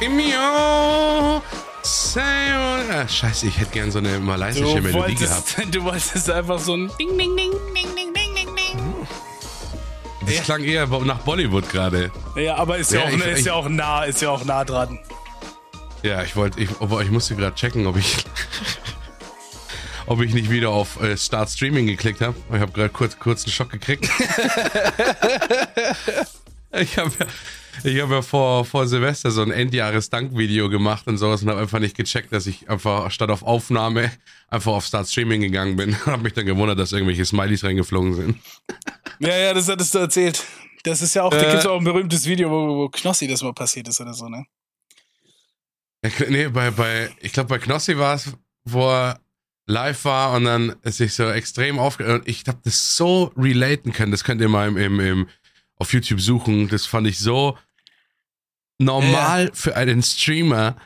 [0.00, 1.42] Imio.
[2.16, 5.74] Ah, scheiße, ich hätte gern so eine malaysische Du Melodie wolltest, gehabt.
[5.74, 9.06] du wolltest einfach so ein Ding, Ding, Ding, Ding, Ding, Ding, Ding, Ding.
[10.26, 12.10] Das klang eher nach Bollywood gerade.
[12.36, 14.44] Ja, aber ist ja, Ja, auch, ich- ist ich- ja auch nah, ist ja auch
[14.44, 14.98] nah dran.
[16.02, 18.16] Ja, ich wollte, ich, aber ich musste gerade checken, ob ich,
[20.06, 22.36] ob ich nicht wieder auf äh, Start Streaming geklickt habe.
[22.52, 24.04] Ich habe gerade kurz, kurz einen Schock gekriegt.
[26.72, 27.26] ich habe ja,
[27.84, 31.78] ich habe ja vor, vor Silvester so ein Endjahres-Dank-Video gemacht und sowas und habe einfach
[31.78, 34.10] nicht gecheckt, dass ich einfach statt auf Aufnahme
[34.48, 35.96] einfach auf Start Streaming gegangen bin.
[36.06, 38.38] habe mich dann gewundert, dass irgendwelche Smileys reingeflogen sind.
[39.20, 40.44] Ja, ja, das hattest du erzählt.
[40.84, 41.50] Das ist ja auch, da Äh.
[41.50, 44.28] gibt es auch ein berühmtes Video, wo, wo Knossi das mal passiert ist oder so,
[44.28, 44.46] ne?
[46.28, 48.32] Nee, bei, bei, ich glaube, bei Knossi war es,
[48.64, 49.20] wo er
[49.66, 52.14] live war und dann sich so extrem aufge...
[52.14, 54.12] und Ich habe das so relaten können.
[54.12, 55.28] Das könnt ihr mal im, im, im,
[55.76, 56.68] auf YouTube suchen.
[56.68, 57.58] Das fand ich so
[58.78, 60.76] normal für einen Streamer,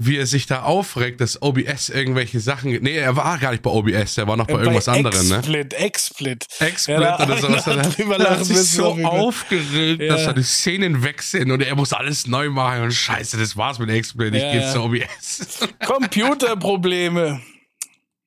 [0.00, 2.70] wie er sich da aufregt, dass OBS irgendwelche Sachen...
[2.70, 5.38] Nee, er war gar nicht bei OBS, er war noch bei, irgendwas anderem, ne?
[5.38, 6.46] Explit, Explit.
[6.60, 7.64] Explit Ja, da- oder sowas.
[7.64, 10.12] da Er hat- er hat sich so aufgeregt, Ja.
[10.14, 13.80] dass seine Szenen weg sind und er muss alles neu machen und scheiße, das war's
[13.80, 14.72] mit Explit, ich Ja, gehe ja.
[14.72, 15.68] zu OBS.
[15.84, 17.40] Computerprobleme.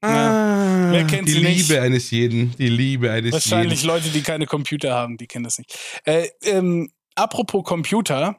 [0.01, 1.69] Ah, Wer kennt die sie nicht?
[1.69, 3.93] Liebe eines jeden, die Liebe eines Wahrscheinlich jeden.
[3.93, 5.77] Leute, die keine Computer haben, die kennen das nicht.
[6.05, 8.35] Äh, ähm, apropos Computer,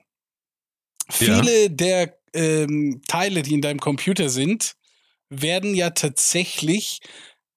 [1.10, 4.74] viele der ähm, Teile, die in deinem Computer sind,
[5.28, 7.00] werden ja tatsächlich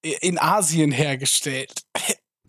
[0.06, 1.74] i- in Asien hergestellt.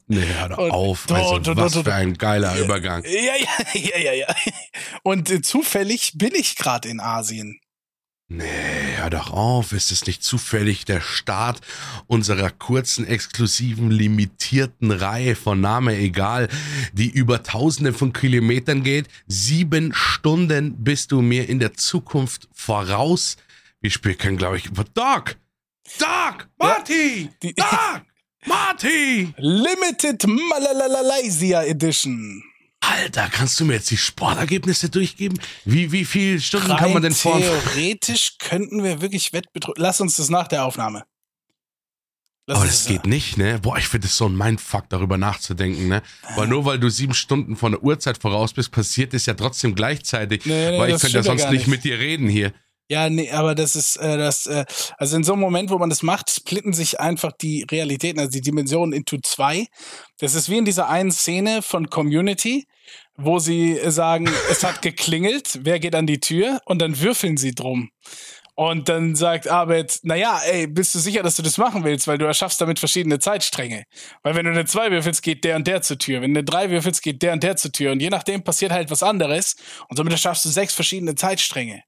[0.08, 3.04] Nee, hör doch Und- auf, also do- do- was do- für ein geiler Übergang.
[3.04, 4.34] Ja, ja, ja, ja, ja.
[5.02, 7.58] Und äh, zufällig bin ich gerade in Asien.
[8.28, 11.60] Nee, hör doch auf, ist es nicht zufällig der Start
[12.08, 16.48] unserer kurzen, exklusiven, limitierten Reihe von Name egal,
[16.92, 19.06] die über tausende von Kilometern geht?
[19.28, 23.36] Sieben Stunden bist du mir in der Zukunft voraus.
[23.80, 25.36] Wir spielen können, glaube ich, Doc!
[26.00, 26.48] Doc!
[26.58, 27.30] Marty!
[27.44, 28.02] Die Doc!
[28.44, 29.32] Marty!
[29.36, 32.42] Limited Malaysia Edition.
[32.88, 35.40] Alter, kannst du mir jetzt die Sportergebnisse durchgeben?
[35.64, 37.38] Wie, wie viele Stunden kann man denn vor?
[37.38, 39.76] Theoretisch könnten wir wirklich Wettbetrug.
[39.78, 41.04] Lass uns das nach der Aufnahme.
[42.48, 43.58] Lass Aber das geht nicht, ne?
[43.58, 46.00] Boah, ich finde es so ein Mindfuck, darüber nachzudenken, ne?
[46.36, 49.74] Weil nur weil du sieben Stunden von der Uhrzeit voraus bist, passiert es ja trotzdem
[49.74, 50.46] gleichzeitig.
[50.46, 51.66] Nee, nee, weil ich könnte ja sonst nicht.
[51.66, 52.52] mit dir reden hier.
[52.88, 54.64] Ja, nee, aber das ist äh, das, äh,
[54.96, 58.30] also in so einem Moment, wo man das macht, splitten sich einfach die Realitäten, also
[58.30, 59.66] die Dimensionen into zwei.
[60.20, 62.66] Das ist wie in dieser einen Szene von Community,
[63.16, 67.54] wo sie sagen, es hat geklingelt, wer geht an die Tür und dann würfeln sie
[67.54, 67.90] drum.
[68.54, 72.16] Und dann sagt Abed, naja, ey, bist du sicher, dass du das machen willst, weil
[72.16, 73.84] du erschaffst damit verschiedene Zeitstränge.
[74.22, 76.22] Weil wenn du eine zwei würfelst, geht der und der zur Tür.
[76.22, 77.92] Wenn du eine drei würfelst, geht der und der zur Tür.
[77.92, 79.56] Und je nachdem passiert halt was anderes.
[79.88, 81.82] Und somit erschaffst du sechs verschiedene Zeitstränge.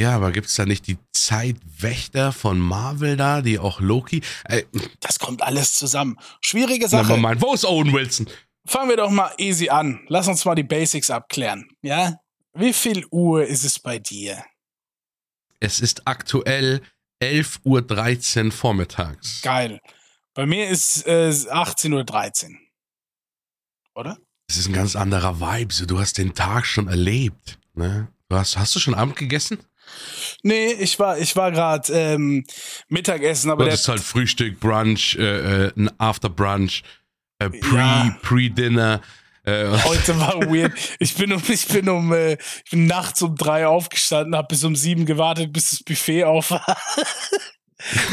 [0.00, 4.22] Ja, aber gibt's da nicht die Zeitwächter von Marvel da, die auch Loki?
[4.44, 4.66] Ey,
[5.00, 6.18] Das kommt alles zusammen.
[6.40, 7.18] Schwierige Sache.
[7.18, 8.26] Moment, wo ist Owen Wilson?
[8.66, 10.00] Fangen wir doch mal easy an.
[10.08, 11.68] Lass uns mal die Basics abklären.
[11.82, 12.18] Ja?
[12.54, 14.42] Wie viel Uhr ist es bei dir?
[15.60, 16.80] Es ist aktuell
[17.22, 19.42] 11.13 Uhr vormittags.
[19.42, 19.82] Geil.
[20.32, 22.56] Bei mir ist äh, 18.13 Uhr.
[23.96, 24.16] Oder?
[24.48, 25.74] Es ist ein ganz anderer Vibe.
[25.74, 27.58] So, du hast den Tag schon erlebt.
[27.74, 28.08] Ne?
[28.30, 29.58] Du hast, hast du schon Abend gegessen?
[30.42, 32.44] Nee, ich war, ich war gerade ähm,
[32.88, 36.82] Mittagessen, aber der, hattest halt Frühstück, Brunch, äh, äh, ein After-Brunch,
[37.38, 38.18] äh, Pre, Ja.
[38.22, 39.00] Pre-Dinner.
[39.44, 40.72] Äh, heute war weird.
[40.98, 44.64] Ich bin um, ich bin um, äh, ich bin nachts um drei aufgestanden, habe bis
[44.64, 46.64] um sieben gewartet, bis das Buffet auf war.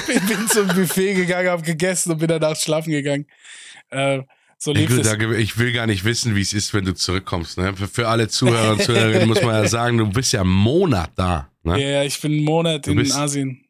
[0.08, 3.28] bin, bin zum Buffet gegangen, habe gegessen und bin danach schlafen gegangen.
[3.90, 4.22] Äh,
[4.58, 5.38] so ich, lief will, es.
[5.40, 7.60] ich will gar nicht wissen, wie es ist, wenn du zurückkommst.
[7.60, 7.76] Ne?
[7.76, 11.12] Für, für alle Zuhörer und Zuhörerinnen muss man ja sagen, du bist ja einen Monat
[11.16, 11.50] da.
[11.68, 11.82] Ne?
[11.82, 13.64] Ja, ja, ich bin einen Monat in Asien.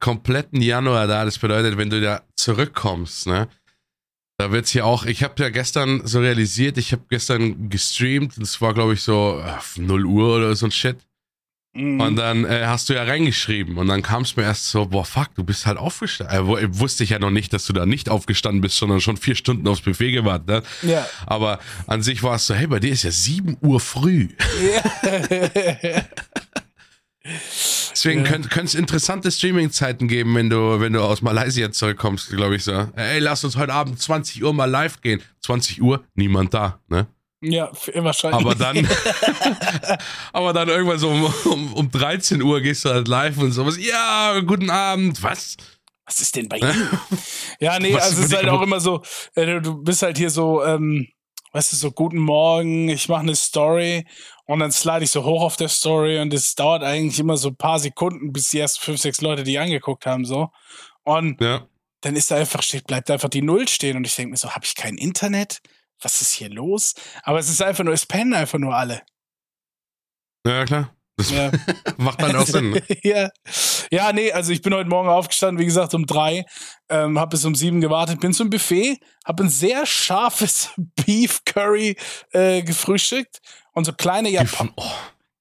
[0.00, 1.24] kompletten Januar da.
[1.24, 3.48] Das bedeutet, wenn du da zurückkommst, ne,
[4.38, 5.06] da wird's hier auch.
[5.06, 8.34] Ich habe ja gestern so realisiert, ich habe gestern gestreamt.
[8.38, 10.96] Das war glaube ich so äh, 0 Uhr oder so ein Shit.
[11.74, 12.00] Mhm.
[12.00, 15.04] Und dann äh, hast du ja reingeschrieben und dann kam es mir erst so, boah,
[15.04, 16.34] fuck, du bist halt aufgestanden.
[16.34, 19.18] Äh, wo- wusste ich ja noch nicht, dass du da nicht aufgestanden bist, sondern schon
[19.18, 20.64] vier Stunden aufs Buffet gewartet.
[20.82, 20.90] Ne?
[20.92, 21.06] Ja.
[21.26, 24.28] Aber an sich war es so, hey, bei dir ist ja 7 Uhr früh.
[27.90, 28.30] Deswegen Ja.
[28.30, 32.72] könnte es interessante Streaming-Zeiten geben, wenn du, wenn du aus Malaysia zurückkommst, glaube ich so.
[32.96, 35.22] Ey, lass uns heute Abend 20 Uhr mal live gehen.
[35.42, 37.06] 20 Uhr, niemand da, ne?
[37.42, 38.40] ja, f- wahrscheinlich.
[38.40, 38.86] Aber dann,
[40.32, 43.76] aber dann irgendwann so um, um, um 13 Uhr gehst du halt live und sowas.
[43.78, 45.22] Ja, guten Abend.
[45.22, 45.56] Was?
[46.06, 46.88] Was ist denn bei Ihnen?
[47.60, 49.02] ja, nee, Was also es ist halt auch immer so,
[49.34, 51.06] äh, du bist halt hier so, ähm,
[51.52, 54.06] weißt du, so guten Morgen, ich mache eine Story
[54.46, 57.48] Und dann slide ich so hoch auf der Story und es dauert eigentlich immer so
[57.48, 60.50] ein paar Sekunden, bis die ersten fünf, sechs Leute die angeguckt haben, so.
[61.02, 61.66] Und Ja.
[62.02, 64.50] dann ist da einfach steht, bleibt einfach die Null stehen und ich denke mir so,
[64.52, 65.60] habe ich kein Internet?
[66.00, 66.94] Was ist hier los?
[67.24, 69.02] Aber es ist einfach nur, es pennen einfach nur alle.
[70.46, 70.92] Ja, klar.
[71.16, 71.50] Das Ja.
[71.96, 72.70] macht dann auch Sinn.
[72.70, 72.82] Ne?
[73.02, 73.30] ja.
[73.90, 76.44] ja, nee, also ich bin heute Morgen aufgestanden, wie gesagt, um drei,
[76.90, 80.70] ähm, habe bis um sieben gewartet, bin zum Buffet, habe ein sehr scharfes
[81.06, 81.96] Beef Curry
[82.32, 83.40] äh, gefrühstückt
[83.76, 84.90] und so kleine Japan oh,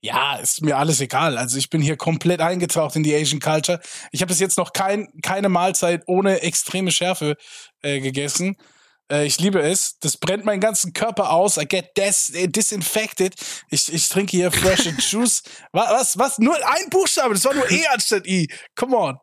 [0.01, 1.37] ja, ist mir alles egal.
[1.37, 3.79] Also ich bin hier komplett eingetaucht in die Asian Culture.
[4.11, 7.37] Ich habe bis jetzt noch kein, keine Mahlzeit ohne extreme Schärfe
[7.81, 8.57] äh, gegessen.
[9.09, 9.97] Äh, ich liebe es.
[9.99, 11.57] Das brennt meinen ganzen Körper aus.
[11.57, 13.35] I get des äh, disinfected.
[13.69, 15.41] Ich, ich trinke hier frische Juice.
[15.71, 16.37] Was, was, was?
[16.39, 17.33] Nur ein Buchstabe.
[17.33, 18.47] Das war nur E anstatt I.
[18.75, 19.17] Come on.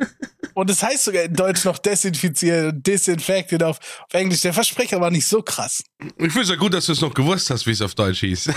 [0.58, 4.40] Und das heißt sogar in Deutsch noch desinfiziert und disinfected auf, auf Englisch.
[4.40, 5.84] Der Versprecher war nicht so krass.
[6.00, 8.18] ich finde es ja gut, dass du es noch gewusst hast, wie es auf Deutsch
[8.18, 8.50] hieß.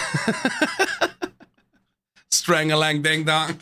[2.33, 3.55] Strangelang Ding Dong.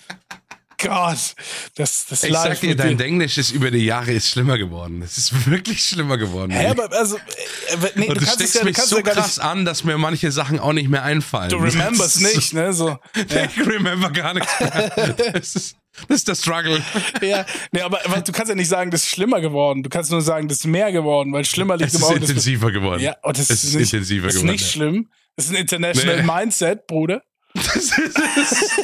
[0.81, 1.35] Gott,
[1.75, 3.03] das, das Ich sag dir, dein dir.
[3.03, 5.01] Englisch ist über die Jahre ist schlimmer geworden.
[5.01, 6.51] Es ist wirklich schlimmer geworden.
[6.51, 7.19] Hä, aber also, äh,
[7.95, 9.97] nee, du du es steckst ja, du mich so ja krass nicht, an, dass mir
[9.97, 11.49] manche Sachen auch nicht mehr einfallen.
[11.49, 12.97] du remembers Das ist nicht, ne, so.
[13.13, 15.15] So, ich remember gar nichts mehr.
[15.33, 15.75] Das ist,
[16.07, 16.81] das ist der Struggle.
[17.21, 19.83] Ja, nee, aber, aber du kannst ja nicht sagen, das ist schlimmer geworden.
[19.83, 22.19] Du kannst nur sagen, das ist mehr geworden, weil schlimmer liegt Es im ist Auge.
[22.21, 23.01] des- intensiver geworden.
[23.01, 24.51] Ja, und das es ist, ist nicht, intensiver das ist geworden.
[24.55, 25.09] nicht schlimm.
[25.35, 26.23] Das ist ein international Nee.
[26.23, 27.21] Mindset, Bruder.
[27.53, 28.79] Das ist, das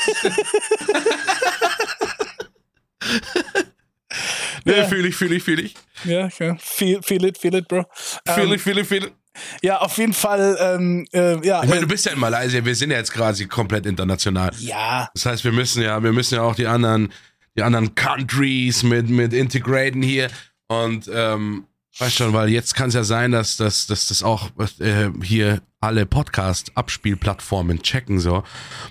[4.65, 4.87] nee, Ja.
[4.87, 5.75] fühle ich, fühle ich, fühle ich.
[6.05, 6.55] Ja, ja.
[6.59, 7.85] Feel, feel it, feel it, bro.
[8.27, 9.13] Fühle Ähm, ich, fühle ich, fühle ich.
[9.61, 11.63] Ja, auf jeden Fall, ähm, äh, ja.
[11.63, 14.51] Ich meine, du bist ja in Malaysia, wir sind ja jetzt quasi komplett international.
[14.59, 17.11] ja, Das heißt, wir müssen ja, wir müssen ja auch die anderen,
[17.57, 20.29] die anderen Countries mit, mit integraten hier.
[20.67, 21.65] Und ähm,
[21.99, 24.49] weißt schon, weil jetzt kann es ja sein, dass, dass, dass das auch
[24.79, 28.19] äh, hier alle Podcast-Abspielplattformen checken.
[28.19, 28.43] So,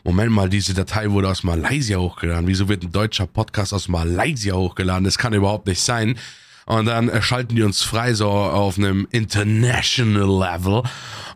[0.04, 2.46] Moment mal, diese Datei wurde aus Malaysia hochgeladen.
[2.46, 5.04] Wieso wird ein deutscher Podcast aus Malaysia hochgeladen?
[5.04, 6.18] Das kann überhaupt nicht sein.
[6.66, 10.82] Und dann äh, schalten die uns frei so auf einem international Level.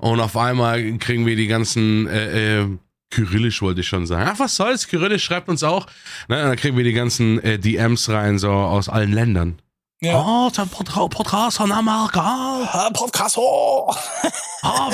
[0.00, 2.66] Und auf einmal kriegen wir die ganzen äh, äh,
[3.10, 4.28] Kyrillisch wollte ich schon sagen.
[4.32, 4.86] Ach, was soll's?
[4.86, 5.86] Kyrillisch schreibt uns auch.
[6.28, 9.60] Und dann kriegen wir die ganzen äh, DMs rein, so aus allen Ländern.
[10.00, 10.20] ja.
[10.22, 12.20] Oh, der Pod- Podcast von Amerika.
[12.20, 13.90] Ah, Podcast, oh.
[14.62, 14.92] Oh.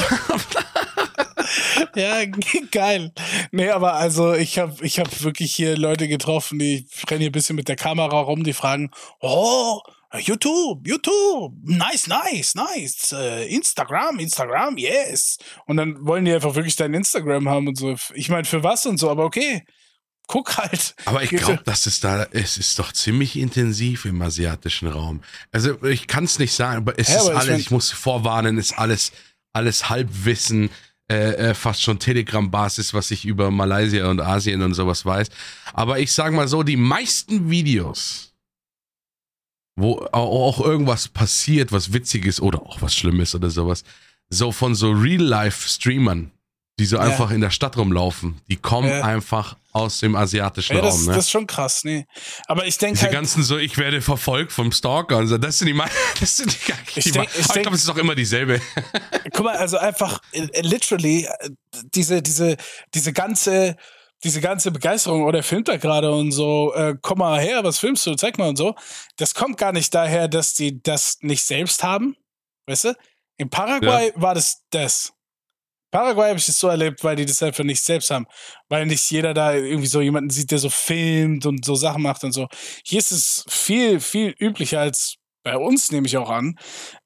[1.96, 2.24] Ja,
[2.70, 3.12] geil.
[3.52, 7.32] Nee, aber also ich habe ich hab wirklich hier Leute getroffen, die rennen hier ein
[7.32, 8.90] bisschen mit der Kamera rum, die fragen,
[9.20, 9.80] oh,
[10.18, 15.38] YouTube, YouTube, nice, nice, nice, äh, Instagram, Instagram, yes.
[15.66, 17.96] Und dann wollen die einfach wirklich dein Instagram haben und so.
[18.14, 19.64] Ich meine, für was und so, aber okay,
[20.26, 20.94] guck halt.
[21.04, 25.22] Aber ich glaube, dass es da, es ist doch ziemlich intensiv im asiatischen Raum.
[25.52, 27.70] Also ich kann es nicht sagen, aber es Ja, ist aber ich alles, mein- ich
[27.70, 29.12] muss vorwarnen, ist alles,
[29.52, 30.70] alles Halbwissen,
[31.10, 35.28] äh, äh, fast schon Telegram-Basis, was ich über Malaysia und Asien und sowas weiß.
[35.74, 38.33] Aber ich sag mal so, die meisten Videos,
[39.76, 43.82] wo au- auch irgendwas passiert, was Witziges oder auch was Schlimmes oder sowas,
[44.30, 46.30] so von so Real-Life-Streamern,
[46.78, 47.02] die so Ja.
[47.02, 49.02] einfach in der Stadt rumlaufen, die kommen Ja.
[49.02, 51.04] einfach aus dem asiatischen Ja, das, Raum.
[51.06, 51.12] Ne?
[51.14, 52.06] das ist schon krass, nee.
[52.46, 55.58] Aber ich denke Diese halt, ganzen so, ich werde verfolgt vom Stalker und so, das
[55.58, 55.84] sind die, me-
[56.20, 58.60] das sind die, Ich die denk- ich ich denk- glaube, es ist auch immer dieselbe.
[59.32, 61.48] guck mal, also einfach äh, äh, literally äh,
[61.94, 62.56] diese diese
[62.94, 63.76] diese ganze
[64.24, 67.78] diese ganze Begeisterung, oh, der filmt da gerade und so, äh, komm mal her, was
[67.78, 68.74] filmst du, zeig mal und so.
[69.16, 72.16] Das kommt gar nicht daher, dass die das nicht selbst haben,
[72.66, 72.94] weißt du?
[73.36, 75.12] In Paraguay war das das.
[75.90, 78.26] Paraguay habe ich das so erlebt, weil die das einfach nicht selbst haben.
[78.68, 82.24] Weil nicht jeder da irgendwie so jemanden sieht, der so filmt und so Sachen macht
[82.24, 82.48] und so.
[82.84, 86.56] Hier ist es viel, viel üblicher als bei uns, nehme ich auch an.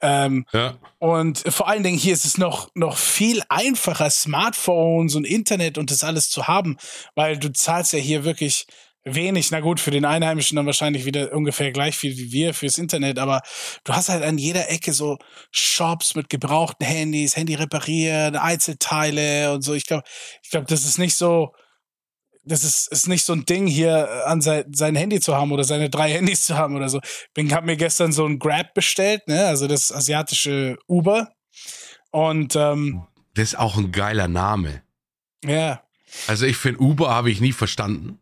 [0.01, 0.79] Ähm, Ja.
[0.99, 5.91] und vor allen Dingen hier ist es noch, noch viel einfacher, Smartphones und Internet und
[5.91, 6.77] das alles zu haben,
[7.15, 8.67] weil du zahlst ja hier wirklich
[9.05, 9.51] wenig.
[9.51, 13.19] Na gut, für den Einheimischen dann wahrscheinlich wieder ungefähr gleich viel wie wir fürs Internet,
[13.19, 13.41] aber
[13.85, 15.19] du hast halt an jeder Ecke so
[15.51, 19.75] Shops mit gebrauchten Handys, Handy reparieren, Einzelteile und so.
[19.75, 20.05] Ich glaube,
[20.43, 21.53] ich glaube, das ist nicht so,
[22.49, 25.53] das ist, ist nicht so ein Ding hier äh, an sein, sein Handy zu haben
[25.53, 27.01] oder seine drei Handys zu haben oder so.
[27.37, 31.33] Ich habe mir gestern so ein Grab bestellt, ne, also das asiatische Uber.
[32.11, 34.83] Und ähm, Das ist auch ein geiler Name.
[35.45, 35.83] ja,
[36.27, 38.19] Also ich finde, Uber habe ich nie verstanden.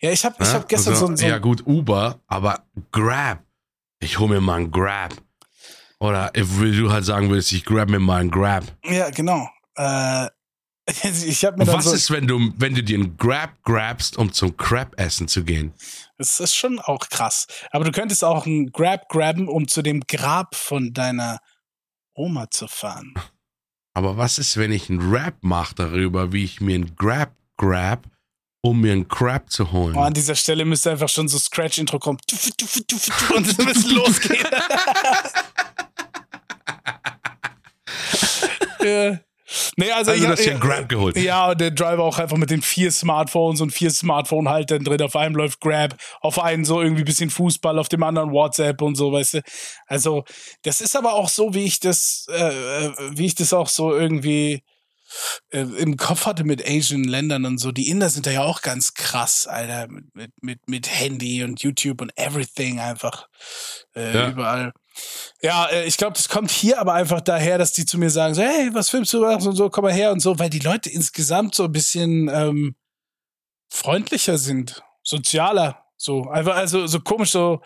[0.00, 0.54] ja, ich habe ich Ja?
[0.54, 3.42] hab gestern also, so, ein- so Ja gut, Uber, aber Grab.
[4.00, 5.14] Ich hole mir mal einen Grab.
[6.00, 8.64] Oder wie du halt sagen willst, ich grab mir mal einen Grab.
[8.84, 9.48] ja genau.
[9.76, 10.28] Äh,
[11.26, 14.18] ich habe mir dann was so, ist, wenn du, wenn du dir einen Grab grabst,
[14.18, 15.72] um zum Crab essen zu gehen?
[16.18, 17.46] das ist schon auch krass.
[17.70, 21.40] Aber du könntest auch ein Grab graben, um zu dem Grab von deiner
[22.14, 23.14] Oma zu fahren.
[23.94, 28.06] Aber was ist, wenn ich einen Rap mache darüber, wie ich mir einen Grab grab,
[28.60, 29.96] um mir einen Crab zu holen?
[29.96, 32.18] Oh, an dieser Stelle müsste einfach schon so Scratch-Intro kommen.
[33.34, 34.46] Und es müsste losgehen.
[38.82, 39.18] ja.
[39.76, 41.16] Nee, also, Also, ich, ja, einen Grab geholt.
[41.16, 45.02] ja, und der Driver auch einfach mit den vier Smartphones und vier Smartphone-Haltern drin.
[45.02, 48.94] Auf einem läuft Grab, auf einen so irgendwie bisschen Fußball, auf dem anderen WhatsApp und
[48.96, 49.40] so, weißt du.
[49.86, 50.24] Also,
[50.62, 53.94] das ist aber auch so, wie ich das, äh, äh, wie ich das auch so
[53.94, 54.62] irgendwie
[55.50, 57.70] äh, im Kopf hatte mit Asian Ländern und so.
[57.72, 61.62] Die Inder sind da ja auch ganz krass, Alter, mit, mit, mit, mit Handy und
[61.62, 63.28] YouTube und everything einfach
[63.94, 64.28] äh, Ja.
[64.30, 64.72] überall.
[65.42, 68.34] Ja, äh, ich glaube, das kommt hier aber einfach daher, dass die zu mir sagen,
[68.34, 70.60] so, hey, was filmst du was und so, komm mal her und so, weil die
[70.60, 72.76] Leute insgesamt so ein bisschen ähm,
[73.70, 77.60] freundlicher sind, sozialer, so einfach also so komisch so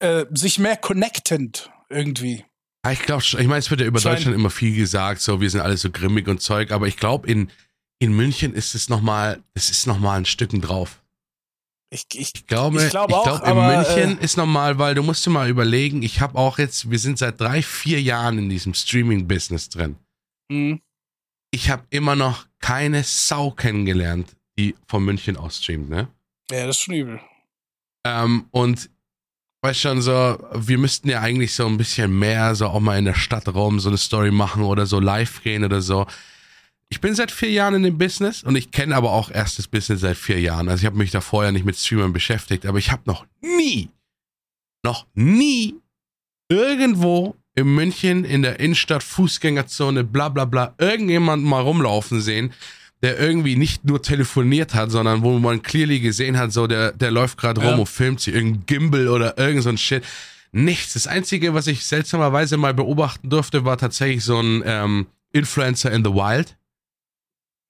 [0.00, 2.44] äh, sich mehr connectend irgendwie.
[2.90, 5.60] Ich glaube, ich meine, es wird ja über Deutschland immer viel gesagt, so wir sind
[5.60, 7.50] alle so grimmig und Zeug, aber ich glaube, in,
[7.98, 11.02] in München ist es nochmal, es ist nochmal ein Stücken drauf.
[11.90, 14.78] Ich, ich, Ich glaube, Ich ich glaub glaube, auch, in aber, München äh, ist nochmal,
[14.78, 18.00] weil du musst dir mal überlegen, ich habe auch jetzt, wir sind seit drei, vier
[18.02, 19.96] Jahren in diesem Streaming-Business drin.
[20.52, 20.80] hm,
[21.50, 26.08] Ich habe immer noch keine Sau kennengelernt, die von München aus streamt, ne?
[26.50, 27.20] ja, das ist schon übel.
[28.06, 28.90] Ähm, und
[29.62, 33.04] weißt schon so, wir müssten ja eigentlich so ein bisschen mehr so auch mal in
[33.06, 36.06] der Stadt rum so eine Story machen oder so live gehen oder so.
[36.90, 39.68] Ich bin seit vier Jahren in dem Business und ich kenne aber auch erst das
[39.68, 40.68] Business seit vier Jahren.
[40.68, 43.90] Also ich habe mich da vorher nicht mit Streamern beschäftigt, aber ich habe noch nie,
[44.82, 45.74] noch nie
[46.48, 52.52] irgendwo in München in der Innenstadt Fußgängerzone bla bla bla irgendjemanden mal rumlaufen sehen,
[53.02, 57.10] der irgendwie nicht nur telefoniert hat, sondern wo man clearly gesehen hat, so der, der
[57.10, 57.76] läuft gerade rum Ja.
[57.76, 60.04] und filmt sich irgendein Gimbal oder irgend so ein Shit.
[60.52, 60.94] Nichts.
[60.94, 66.02] Das Einzige, was ich seltsamerweise mal beobachten durfte, war tatsächlich so ein ähm, Influencer in
[66.02, 66.56] the Wild.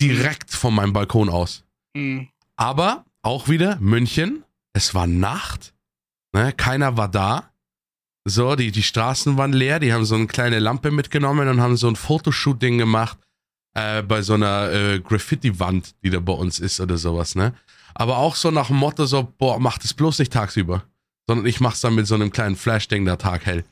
[0.00, 1.64] Direkt von meinem Balkon aus.
[1.96, 2.28] Hm.
[2.56, 4.44] Aber auch wieder München.
[4.72, 5.74] Es war Nacht.
[6.32, 6.52] Ne?
[6.52, 7.50] Keiner war da.
[8.24, 9.80] So, die, die Straßen waren leer.
[9.80, 13.18] Die haben so eine kleine Lampe mitgenommen und haben so ein Fotoshooting gemacht
[13.74, 17.34] äh, bei so einer äh, Graffiti-Wand, die da bei uns ist oder sowas.
[17.34, 17.54] Ne?
[17.94, 20.84] Aber auch so nach dem Motto so, boah, mach das bloß nicht tagsüber.
[21.26, 23.64] Sondern ich mach's dann mit so einem kleinen Flash-Ding da Tag hell.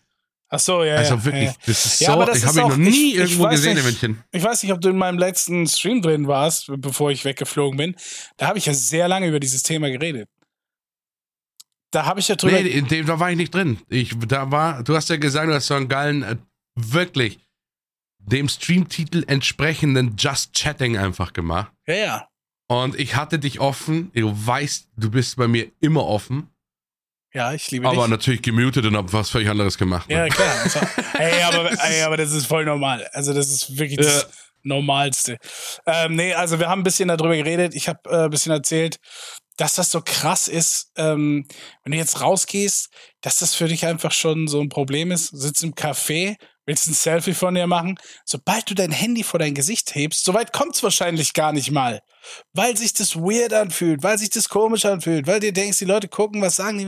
[0.49, 1.55] Ach so, ja, Also ja, wirklich, ja.
[1.67, 3.50] das ist Ja, so, aber das ich habe ihn noch nie ich- ich irgendwo weiß
[3.53, 4.03] gesehen in nicht.
[4.03, 4.25] München.
[4.33, 7.97] Ich weiß nicht, ob du in meinem letzten Stream drin warst, bevor ich weggeflogen bin.
[8.37, 10.29] Da habe ich ja sehr lange über dieses Thema geredet.
[11.91, 12.61] Da habe ich ja drüber.
[12.61, 13.79] Nee, in dem, da war ich nicht drin.
[13.88, 16.37] Ich, da war, du hast ja gesagt, du hast so einen geilen, äh,
[16.75, 17.38] wirklich
[18.19, 21.73] dem Streamtitel entsprechenden Just Chatting einfach gemacht.
[21.87, 22.29] ja, ja.
[22.69, 24.11] Und ich hatte dich offen.
[24.12, 26.50] Du weißt, du bist bei mir immer offen.
[27.37, 28.11] Ja, ich liebe Aber dich.
[28.11, 30.11] natürlich gemutet und hab was völlig anderes gemacht.
[30.11, 30.31] Ja, Ne?
[30.31, 30.55] klar.
[30.64, 30.81] Also,
[31.19, 33.07] ey, aber, ey, aber das ist voll normal.
[33.12, 34.28] Also, das ist wirklich das Ja.
[34.62, 35.37] Normalste.
[35.87, 37.75] Ähm, nee, also wir haben ein bisschen darüber geredet.
[37.75, 38.97] Ich habe äh, ein bisschen erzählt,
[39.59, 41.47] dass das so krass ist, ähm,
[41.85, 42.88] wenn du jetzt rausgehst,
[43.21, 45.33] dass das für dich einfach schon so ein Problem ist.
[45.33, 47.99] Du sitzt im Café, willst ein Selfie von dir machen.
[48.25, 52.00] Sobald du dein Handy vor dein Gesicht hebst, soweit kommt's wahrscheinlich gar nicht mal.
[52.52, 56.08] Weil sich das weird anfühlt, weil sich das komisch anfühlt, weil dir denkst, die Leute
[56.08, 56.87] gucken, was sagen die.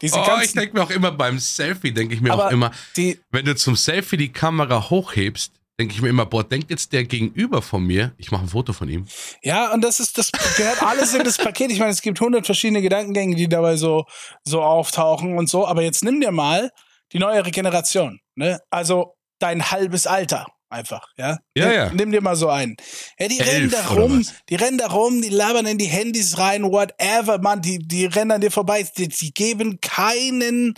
[0.00, 3.20] Diese Oh, ich denke mir auch immer beim Selfie, denke ich mir auch immer, die,
[3.30, 7.04] wenn du zum Selfie die Kamera hochhebst, denke ich mir immer, boah, denkt jetzt der
[7.04, 9.06] Gegenüber von mir, ich mache ein Foto von ihm.
[9.42, 11.70] Ja, und das ist, das gehört alles in das Paket.
[11.70, 14.04] Ich meine, es gibt hundert verschiedene Gedankengänge, die dabei so,
[14.44, 15.66] so auftauchen und so.
[15.66, 16.70] Aber jetzt nimm dir mal
[17.12, 18.60] die neuere Generation, ne?
[18.70, 21.38] Also dein halbes Alter einfach, ja?
[21.56, 21.90] Ja, nimm, ja.
[21.92, 22.76] Nimm dir mal so ein.
[23.18, 24.34] Ja, die Elf rennen da rum, was?
[24.48, 28.32] die rennen da rum, die labern in die Handys rein, whatever, man, die, die rennen
[28.32, 28.86] an dir vorbei.
[28.96, 30.74] Die, die geben keinen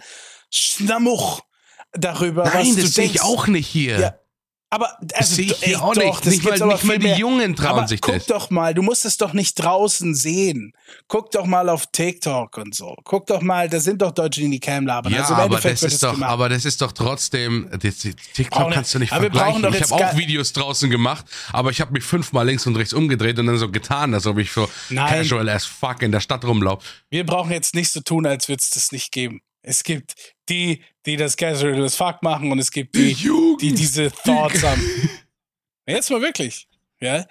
[0.51, 1.41] Schnamuch
[1.93, 3.15] darüber, was Nein, du das sehe denkst.
[3.17, 3.99] ich auch nicht hier.
[3.99, 4.15] Ja,
[4.69, 6.27] Aber das also, sehe ich ey, hier auch doch, nicht.
[6.27, 7.17] Nicht mal, nicht mal die mehr.
[7.19, 8.27] Jungen trauen Aber sich guck das.
[8.27, 10.73] doch mal, du musst es doch nicht draußen sehen.
[11.07, 12.97] Guck doch mal auf TikTok und so.
[13.05, 15.13] Guck doch mal, da sind doch Deutsche, die in die Cam labern.
[15.13, 16.31] Ja, also aber das ist doch, gemacht.
[16.31, 19.65] aber das ist doch trotzdem, das, TikTok Brauchen- kannst du nicht aber vergleichen.
[19.73, 23.39] Ich habe auch Videos draußen gemacht, aber ich habe mich fünfmal links und rechts umgedreht
[23.39, 25.09] und dann so getan, als ob ich so Nein.
[25.23, 26.85] casual as fuck in der Stadt rumlaufe.
[27.09, 29.41] Wir brauchen jetzt nicht so tun, als würde es das nicht geben.
[29.69, 30.15] Es gibt
[30.49, 33.63] die, die das casual as fuck machen und es gibt die, Jugend.
[33.63, 34.81] die diese Thoughts haben.
[35.87, 36.69] Jetzt mal wirklich.
[37.01, 37.27] Ja.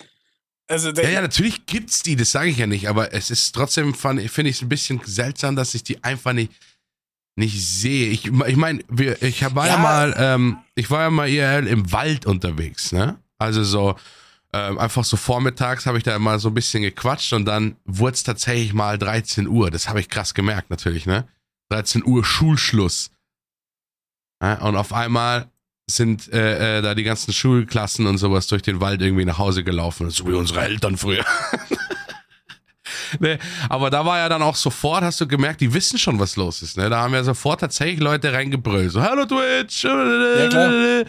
[0.67, 3.93] Also, Ja, ja, natürlich gibt's die, das sage ich ja nicht, aber es ist trotzdem,
[3.93, 6.51] finde ich es ein bisschen seltsam, dass ich die einfach nicht,
[7.35, 8.09] nicht sehe.
[8.09, 8.81] Ich, ich meine,
[9.21, 9.77] ich war ja, Ja.
[9.79, 13.17] mal, ähm, ich war ja mal IRL im Wald unterwegs, ne?
[13.37, 13.95] Also so,
[14.53, 18.15] ähm, einfach so vormittags habe ich da mal so ein bisschen gequatscht und dann wurde
[18.15, 19.69] es tatsächlich mal 13 Uhr.
[19.71, 21.27] Das habe ich krass gemerkt natürlich, ne?
[21.69, 23.11] 13 Uhr Schulschluss.
[24.41, 25.49] Ja, und auf einmal
[25.89, 29.63] sind äh, äh, da die ganzen Schulklassen und sowas durch den Wald irgendwie nach Hause
[29.63, 31.23] gelaufen, so wie unsere Eltern früher.
[33.19, 33.37] ne,
[33.69, 36.61] aber da war ja dann auch sofort, hast du gemerkt, die wissen schon, was los
[36.61, 36.77] ist.
[36.77, 36.89] Ne?
[36.89, 38.91] Da haben ja sofort tatsächlich Leute reingebrüllt.
[38.91, 39.83] So, hallo Twitch.
[39.83, 41.05] Ja, klar.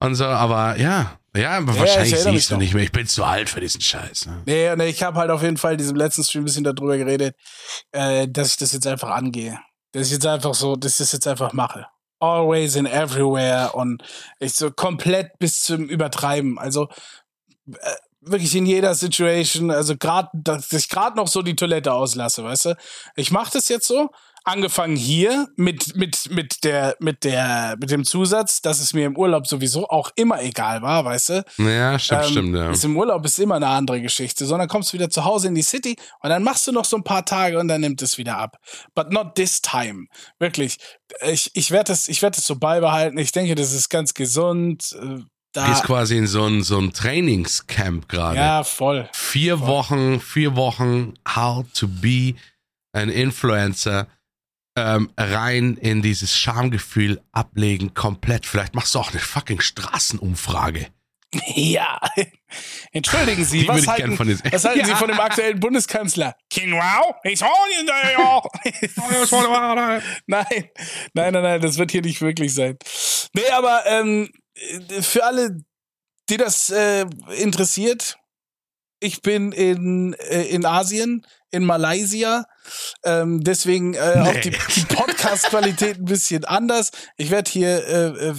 [0.00, 2.84] Und so, aber ja, ja, aber ja, wahrscheinlich siehst du nicht mehr.
[2.84, 4.26] Ich bin zu alt für diesen Scheiß.
[4.26, 4.42] Ne?
[4.44, 6.96] Nee, nee ich habe halt auf jeden Fall in diesem letzten Stream ein bisschen darüber
[6.96, 7.34] geredet,
[7.92, 9.58] äh, dass ich das jetzt einfach angehe.
[9.92, 11.86] Dass ich jetzt einfach so, dass ich das jetzt einfach mache.
[12.18, 14.02] Always and everywhere und
[14.38, 16.58] ich so komplett bis zum Übertreiben.
[16.58, 16.88] Also
[17.66, 22.44] äh, wirklich in jeder Situation, also gerade, dass ich gerade noch so die Toilette auslasse,
[22.44, 22.76] weißt du?
[23.16, 24.10] Ich mache das jetzt so,
[24.44, 29.16] angefangen hier mit, mit, mit der, mit der, mit dem Zusatz, dass es mir im
[29.16, 31.44] Urlaub sowieso auch immer egal war, weißt du?
[31.58, 32.70] Ja, stimmt, ähm, stimmt, ja.
[32.70, 35.54] Ist Im Urlaub ist immer eine andere Geschichte, sondern kommst du wieder zu Hause in
[35.54, 38.18] die City und dann machst du noch so ein paar Tage und dann nimmt es
[38.18, 38.58] wieder ab.
[38.94, 40.06] But not this time.
[40.38, 40.78] Wirklich.
[41.22, 43.18] Ich, ich werde das, ich werde das so beibehalten.
[43.18, 44.96] Ich denke, das ist ganz gesund.
[45.00, 45.20] Äh,
[45.52, 48.38] da ist quasi in so ein, so ein Trainingscamp gerade.
[48.38, 49.08] Ja, voll.
[49.12, 49.68] Vier voll.
[49.68, 52.34] Wochen, vier Wochen, how to be
[52.92, 54.06] an Influencer
[54.76, 58.46] ähm, rein in dieses Schamgefühl ablegen, komplett.
[58.46, 60.88] Vielleicht machst du auch eine fucking Straßenumfrage.
[61.54, 61.98] Ja.
[62.92, 64.18] Entschuldigen Sie, was halten,
[64.50, 64.84] was halten ja.
[64.84, 66.36] Sie von dem aktuellen Bundeskanzler?
[66.50, 67.14] King Wow?
[70.26, 70.52] nein,
[71.14, 72.76] nein, nein, nein, das wird hier nicht wirklich sein.
[73.32, 74.30] Nee, aber ähm,
[75.00, 75.56] für alle,
[76.28, 77.06] die das äh,
[77.38, 78.18] interessiert,
[79.02, 82.46] ich bin in, äh, in Asien, in Malaysia.
[83.04, 84.28] Ähm, deswegen äh, nee.
[84.28, 86.90] auch die, die Podcast-Qualität ein bisschen anders.
[87.16, 88.34] Ich werde hier äh, äh,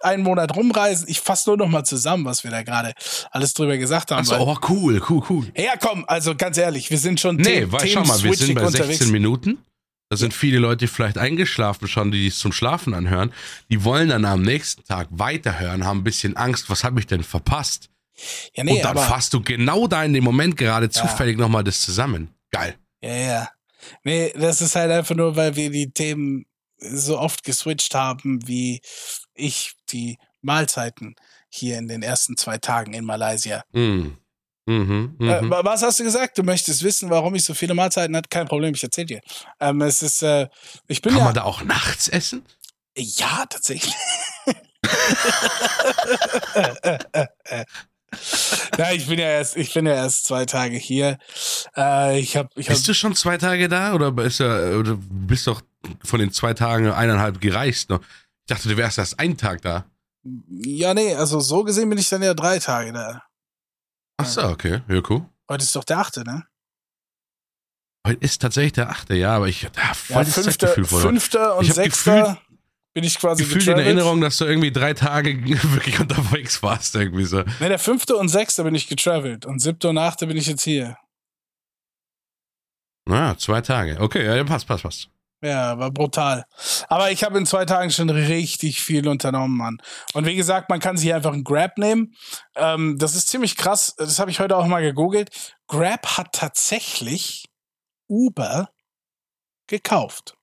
[0.00, 1.06] einen Monat rumreisen.
[1.08, 2.92] Ich fasse nur noch mal zusammen, was wir da gerade
[3.30, 4.20] alles drüber gesagt haben.
[4.20, 5.46] Achso, oh, cool, cool, cool.
[5.56, 8.62] Ja, komm, also ganz ehrlich, wir sind schon Nee, weil schau mal, wir sind bei
[8.62, 9.06] 16 unterwegs.
[9.06, 9.58] Minuten.
[10.08, 13.32] Da sind viele Leute vielleicht eingeschlafen schon, die es zum Schlafen anhören.
[13.70, 17.24] Die wollen dann am nächsten Tag weiterhören, haben ein bisschen Angst, was habe ich denn
[17.24, 17.90] verpasst?
[18.54, 20.92] Ja, nee, Und dann fasst du genau da in dem Moment gerade ja.
[20.92, 22.34] zufällig nochmal das zusammen.
[22.50, 22.76] Geil.
[23.02, 23.48] Ja, ja.
[24.04, 26.46] Nee, das ist halt einfach nur, weil wir die Themen
[26.78, 28.80] so oft geswitcht haben, wie
[29.34, 31.14] ich die Mahlzeiten
[31.48, 33.64] hier in den ersten zwei Tagen in Malaysia.
[33.72, 34.08] Mm.
[34.68, 35.38] Mhm, mh.
[35.38, 36.36] äh, was hast du gesagt?
[36.36, 38.28] Du möchtest wissen, warum ich so viele Mahlzeiten hatte?
[38.28, 39.20] Kein Problem, ich erzähl dir.
[39.60, 40.48] Ähm, es ist, äh,
[40.88, 42.44] ich bin Kann ja, man da auch nachts essen?
[42.96, 43.94] Ja, tatsächlich.
[48.78, 51.18] ja, ich bin ja erst, ich bin ja erst zwei Tage hier.
[51.76, 54.96] Äh, ich hab, ich hab, bist du schon zwei Tage da oder bist du, oder
[54.98, 55.62] bist doch
[56.04, 58.00] von den zwei Tagen eineinhalb gereist noch?
[58.00, 59.86] Ich dachte, du wärst erst einen Tag da.
[60.48, 63.22] Ja, nee, also so gesehen bin ich dann ja drei Tage da.
[64.18, 65.26] Ach so, okay, ja, cool.
[65.48, 66.44] Heute ist doch der achte, ne?
[68.06, 72.40] Heute ist tatsächlich der achte, ja, aber ich da voll ja, fünfter, fünfter und sechster
[72.96, 75.36] bin ich quasi gefühlt in Erinnerung, dass du irgendwie drei Tage
[75.74, 77.42] wirklich unterwegs warst, irgendwie so.
[77.60, 80.62] Ne, der fünfte und sechste bin ich getravelt und siebte und achte bin ich jetzt
[80.62, 80.96] hier.
[83.04, 84.00] Na, zwei Tage.
[84.00, 85.10] Okay, ja, passt, passt, passt.
[85.42, 86.46] Ja, war brutal.
[86.88, 89.82] Aber ich habe in zwei Tagen schon richtig viel unternommen, Mann.
[90.14, 92.14] Und wie gesagt, man kann sich einfach einen Grab nehmen.
[92.54, 93.94] Ähm, das ist ziemlich krass.
[93.98, 95.28] Das habe ich heute auch mal gegoogelt.
[95.68, 97.44] Grab hat tatsächlich
[98.08, 98.70] Uber
[99.66, 100.38] gekauft.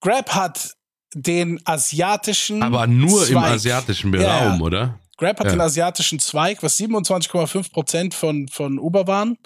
[0.00, 0.74] Grab hat
[1.14, 2.62] den asiatischen.
[2.62, 3.30] Aber nur Zweig.
[3.30, 4.98] im asiatischen ja, Raum, oder?
[5.16, 5.52] Grab hat ja.
[5.52, 9.38] den asiatischen Zweig, was 27,5 Prozent von, von Uber waren,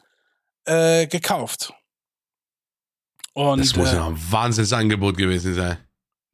[0.64, 1.72] äh, gekauft.
[3.34, 5.78] Und, das muss äh, ja ein Wahnsinnsangebot gewesen sein.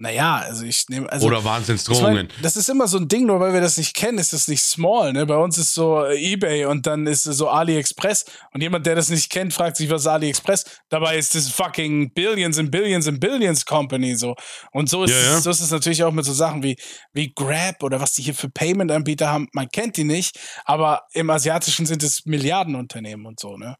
[0.05, 1.11] Naja, also ich nehme.
[1.11, 2.27] Also, Oder Wahnsinnsdrohungen.
[2.27, 4.35] Ich mein, das ist immer so ein Ding, nur weil wir das nicht kennen, ist
[4.35, 5.14] das nicht small.
[5.14, 5.25] Ne?
[5.25, 8.27] Bei uns ist so äh, Ebay und dann ist so AliExpress.
[8.53, 10.67] Und jemand, der das nicht kennt, fragt sich, was ist AliExpress?
[10.90, 14.37] Dabei ist das fucking Billions and Billions and Billions Company so.
[14.73, 15.38] Und so ist, ja, ja.
[15.38, 16.77] Es, so ist es natürlich auch mit so Sachen wie,
[17.14, 19.49] wie Grab oder was die hier für Payment-Anbieter haben.
[19.55, 23.57] Man kennt die nicht, aber im Asiatischen sind es Milliardenunternehmen und so.
[23.57, 23.77] Ne?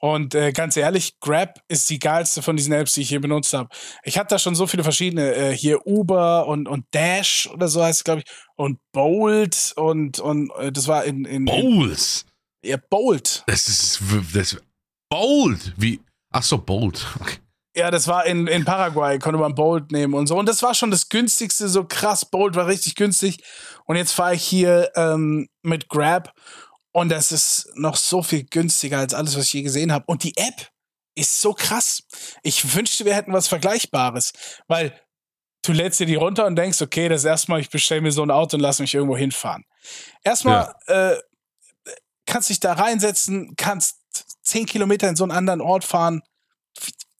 [0.00, 3.52] Und äh, ganz ehrlich, Grab ist die geilste von diesen Apps, die ich hier benutzt
[3.52, 3.68] habe.
[4.02, 5.34] Ich hatte da schon so viele verschiedene.
[5.34, 8.30] Äh, hier Uber und, und Dash oder so heißt es, glaube ich.
[8.56, 11.24] Und Bolt und, und äh, das war in.
[11.24, 12.26] in Bowls?
[12.64, 13.44] Ja, Bolt.
[13.46, 14.00] Das ist.
[14.34, 14.56] Das,
[15.10, 15.72] Bolt?
[15.76, 16.00] Wie?
[16.30, 17.06] Ach so, Bolt.
[17.20, 17.38] Okay.
[17.76, 20.36] Ja, das war in, in Paraguay, konnte man Bolt nehmen und so.
[20.36, 22.24] Und das war schon das günstigste, so krass.
[22.24, 23.38] Bolt war richtig günstig.
[23.84, 26.34] Und jetzt fahre ich hier ähm, mit Grab
[26.92, 30.04] und das ist noch so viel günstiger als alles, was ich je gesehen habe.
[30.08, 30.68] Und die App
[31.14, 32.02] ist so krass.
[32.42, 34.32] Ich wünschte, wir hätten was Vergleichbares,
[34.66, 34.98] weil
[35.68, 38.22] du lädst dir die runter und denkst, okay, das erste Mal, ich bestelle mir so
[38.22, 39.64] ein Auto und lass mich irgendwo hinfahren.
[40.24, 41.12] Erstmal ja.
[41.12, 41.20] äh,
[42.26, 43.98] kannst dich da reinsetzen, kannst
[44.42, 46.22] zehn Kilometer in so einen anderen Ort fahren,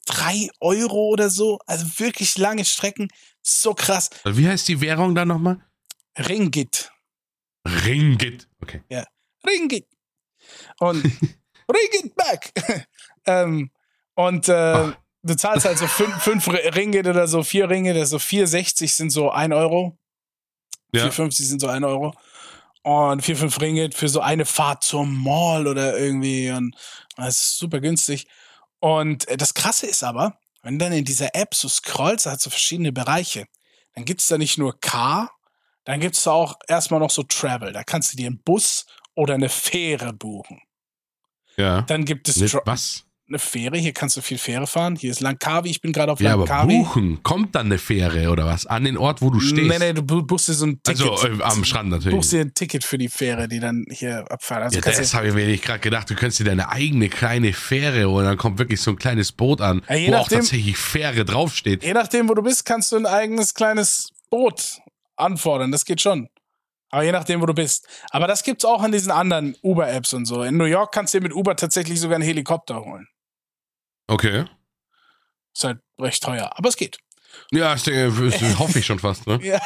[0.07, 3.09] drei Euro oder so, also wirklich lange Strecken,
[3.43, 4.09] so krass.
[4.25, 5.61] Wie heißt die Währung da nochmal?
[6.19, 6.91] Ringgit.
[7.67, 8.49] Ringgit.
[8.63, 8.83] Okay.
[9.47, 9.87] Ringgit.
[10.81, 11.05] Und
[11.71, 12.53] Ringgit back.
[13.27, 13.71] ähm,
[14.15, 18.89] und äh, du zahlst halt so fünf, fünf Ringgit oder so, vier Ringgit, also 4,60
[18.89, 19.99] sind so ein Euro.
[20.95, 21.07] Ja.
[21.07, 22.15] 4,50 sind so ein Euro.
[22.83, 26.51] Und 4, 5 Ringgit für so eine Fahrt zum Mall oder irgendwie.
[26.51, 26.75] Und
[27.17, 28.27] das ist super günstig.
[28.81, 32.33] Und äh, das Krasse ist aber, wenn du dann in dieser App so scrollst, da
[32.33, 33.47] hat so verschiedene Bereiche.
[33.95, 35.31] Dann gibt es da nicht nur Car,
[35.85, 37.73] dann gibt es da auch erstmal noch so Travel.
[37.73, 40.63] Da kannst du dir einen Bus oder eine Fähre buchen.
[41.57, 41.83] Ja.
[41.83, 43.05] Dann gibt es was?
[43.29, 43.77] Eine Fähre.
[43.77, 44.97] Hier kannst du viel Fähre fahren.
[44.97, 45.69] Hier ist Langkawi.
[45.71, 46.79] Ich bin gerade auf Ja, aber Langkawi.
[46.79, 47.23] buchen.
[47.23, 48.67] Kommt dann eine Fähre oder was?
[48.67, 49.69] An den Ort, wo du stehst.
[49.69, 51.03] Nee, nee, du bu- buchst dir so ein Ticket.
[51.11, 52.15] also äh, am Strand natürlich.
[52.17, 54.63] buchst dir ein Ticket für die Fähre, die dann hier abfahren.
[54.65, 56.09] Also Ja, das du, habe ich mir nicht gerade gedacht.
[56.11, 59.61] Du könntest dir deine eigene kleine Fähre und dann kommt wirklich so ein kleines Boot
[59.61, 61.83] an, Ja, je wo auch nachdem- tatsächlich Fähre draufsteht.
[61.85, 64.79] je nachdem, wo du bist, kannst du ein eigenes kleines Boot
[65.17, 65.71] anfordern.
[65.73, 66.29] Das geht schon.
[66.91, 67.87] Aber je nachdem, wo du bist.
[68.13, 70.43] Aber das gibt's auch in diesen anderen Uber-Apps und so.
[70.43, 73.07] In New York kannst du dir mit Uber tatsächlich sogar einen Helikopter holen.
[74.09, 74.45] Okay.
[75.55, 76.51] Ist halt recht teuer.
[76.57, 76.99] Aber es geht.
[77.51, 79.39] Ja, ich denke, das hoffe ich schon fast, ne?
[79.43, 79.61] Ja.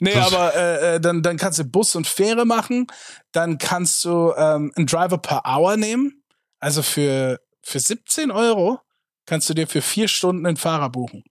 [0.00, 2.86] Nee, Das- aber äh, äh, dann, dann kannst du Bus und Fähre machen.
[3.32, 6.22] Dann kannst du ähm, einen Driver per Hour nehmen.
[6.58, 8.80] Also für, für 17 Euro
[9.26, 11.22] kannst du dir für vier Stunden einen Fahrer buchen.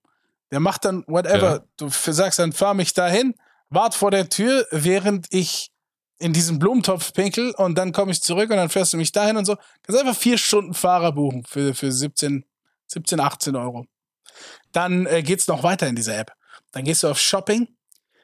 [0.52, 1.56] Der macht dann whatever.
[1.58, 1.64] Ja.
[1.78, 3.36] Du sagst dann, fahr mich dahin,
[3.70, 5.72] wart vor der Tür, während ich
[6.24, 9.36] in diesen Blumentopf pinkel und dann komme ich zurück und dann fährst du mich dahin
[9.36, 9.58] und so.
[9.82, 12.46] Kannst einfach vier Stunden Fahrer buchen für, für 17,
[12.88, 13.86] 17, 18 Euro.
[14.72, 16.34] Dann äh, geht's noch weiter in dieser App.
[16.72, 17.68] Dann gehst du auf Shopping.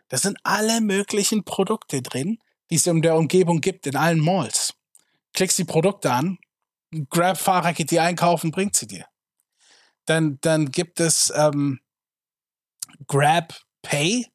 [0.08, 4.74] Da sind alle möglichen Produkte drin, die es in der Umgebung gibt, in allen Malls.
[5.34, 6.38] Klickst die Produkte an,
[7.10, 9.06] Grab-Fahrer geht die einkaufen, bringt sie dir.
[10.06, 11.82] Dann, dann gibt es ähm,
[13.08, 14.26] Grab Pay.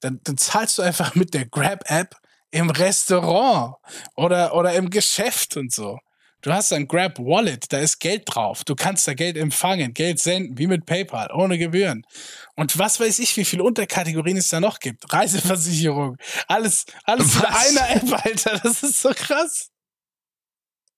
[0.00, 2.16] Dann, dann zahlst du einfach mit der Grab-App
[2.50, 3.76] im Restaurant
[4.14, 5.98] oder, oder im Geschäft und so.
[6.40, 8.62] Du hast ein Grab Wallet, da ist Geld drauf.
[8.62, 12.06] Du kannst da Geld empfangen, Geld senden, wie mit PayPal, ohne Gebühren.
[12.54, 15.12] Und was weiß ich, wie viele Unterkategorien es da noch gibt.
[15.12, 18.60] Reiseversicherung, alles, alles in einer App, Alter.
[18.62, 19.70] Das ist so krass.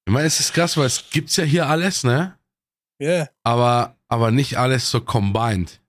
[0.05, 2.39] Ich meine, es ist krass, weil es gibt's ja hier alles, ne?
[2.99, 3.29] Ja.
[3.43, 5.81] Aber, aber nicht alles so combined.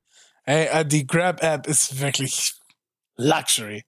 [0.45, 2.54] Ey, äh, die Grab-App ist wirklich
[3.17, 3.84] Luxury.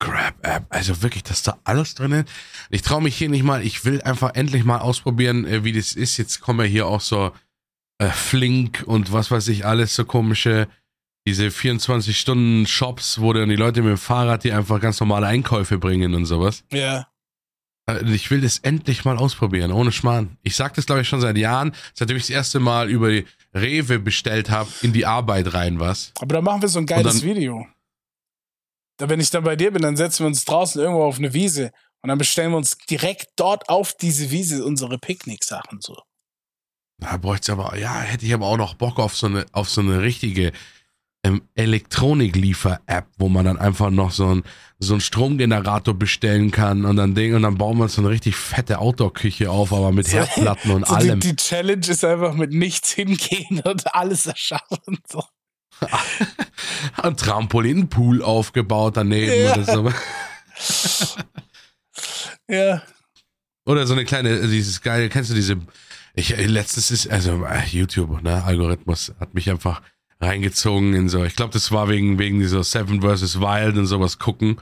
[0.00, 2.28] Grab-App, also wirklich, dass da alles drin ist.
[2.70, 5.92] Ich traue mich hier nicht mal, ich will einfach endlich mal ausprobieren, äh, wie das
[5.92, 6.16] ist.
[6.18, 7.32] Jetzt kommen ja hier auch so
[7.98, 10.68] äh, Flink und was weiß ich, alles so komische,
[11.26, 16.14] diese 24-Stunden-Shops, wo dann die Leute mit dem Fahrrad die einfach ganz normale Einkäufe bringen
[16.14, 16.64] und sowas.
[16.72, 17.08] Ja.
[17.90, 20.36] Äh, Ich will das endlich mal ausprobieren, ohne Schmarrn.
[20.42, 23.26] Ich sag das, glaube ich, schon seit Jahren, seitdem ich das erste Mal über die
[23.54, 26.12] Rewe bestellt habe, in die Arbeit rein was.
[26.20, 27.66] Aber da machen wir so ein geiles Video.
[28.98, 31.32] Da, wenn ich dann bei dir bin, dann setzen wir uns draußen irgendwo auf eine
[31.32, 35.96] Wiese und dann bestellen wir uns direkt dort auf diese Wiese unsere Picknicksachen so.
[37.00, 39.80] Da bräuchte aber, ja, hätte ich aber auch noch Bock auf so eine, auf so
[39.80, 40.50] eine richtige
[41.24, 44.42] ähm, Elektronikliefer-App, wo man dann einfach noch so ein
[44.80, 48.10] so einen Stromgenerator bestellen kann und dann Ding und dann bauen wir uns so eine
[48.10, 51.20] richtig fette Outdoor-Küche auf, aber mit So- Herdplatten und So die, allem.
[51.20, 54.98] die Challenge ist einfach mit nichts hingehen und alles erschaffen.
[55.08, 55.24] So.
[57.02, 59.52] Ein Trampolinpool aufgebaut daneben Ja.
[59.54, 59.92] oder so.
[62.48, 62.82] Ja.
[63.66, 65.58] Oder so eine kleine, dieses geile, kennst du diese,
[66.14, 69.82] ich, letztens ist, also äh, YouTube, ne, Algorithmus hat mich einfach
[70.20, 73.40] reingezogen in so, ich glaube, das war wegen, wegen dieser Seven vs.
[73.40, 74.58] Wild und sowas gucken,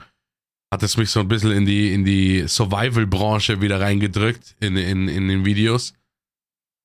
[0.71, 5.07] hat es mich so ein bisschen in die, in die Survival-Branche wieder reingedrückt, in, in,
[5.07, 5.93] in den Videos.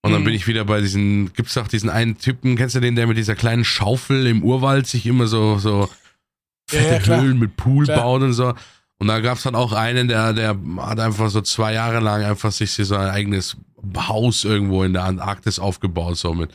[0.05, 0.25] Und dann Mhm.
[0.27, 3.17] bin ich wieder bei diesen, gibt's auch diesen einen Typen, kennst du den, der mit
[3.17, 5.89] dieser kleinen Schaufel im Urwald sich immer so, so
[6.71, 7.21] Ja, fette ja, klar.
[7.23, 8.01] Höhlen mit Pool Klar.
[8.03, 8.55] baut und so.
[8.99, 12.51] Und da gab's dann auch einen, der, der hat einfach so zwei Jahre lang einfach
[12.53, 13.57] sich so ein eigenes
[13.97, 16.51] Haus irgendwo in der Antarktis aufgebaut, so mit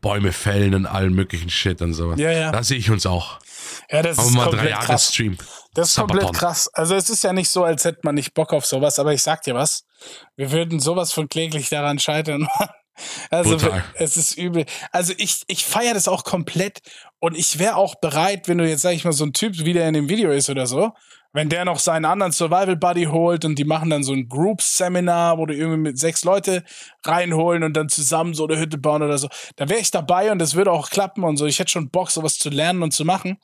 [0.00, 2.18] Bäume fällen und allen möglichen Shit und sowas.
[2.18, 2.50] Ja, ja.
[2.50, 3.38] Da sehe ich uns auch.
[3.90, 5.08] Ja, das Machen ist mal drei komplett Jahre krass.
[5.12, 5.36] Stream.
[5.74, 6.38] Das ist komplett Sabaton.
[6.40, 6.70] krass.
[6.74, 9.22] Also es ist ja nicht so, als hätte man nicht Bock auf sowas, aber ich
[9.22, 9.84] sag dir was.
[10.36, 12.48] Wir würden sowas von kläglich daran scheitern.
[13.28, 13.84] Also Brutal.
[13.96, 14.64] es ist übel.
[14.90, 16.78] Also ich, ich feiere das auch komplett
[17.18, 19.74] und ich wäre auch bereit, wenn du jetzt, sag ich mal, so ein Typ wie
[19.74, 20.92] der in dem Video ist oder so,
[21.36, 25.36] wenn der noch seinen anderen Survival Buddy holt und die machen dann so ein Group-Seminar,
[25.36, 26.64] wo du irgendwie mit sechs Leute
[27.04, 30.38] reinholen und dann zusammen so eine Hütte bauen oder so, da wäre ich dabei und
[30.38, 31.44] das würde auch klappen und so.
[31.44, 33.36] Ich hätte schon Bock, sowas zu lernen und zu machen.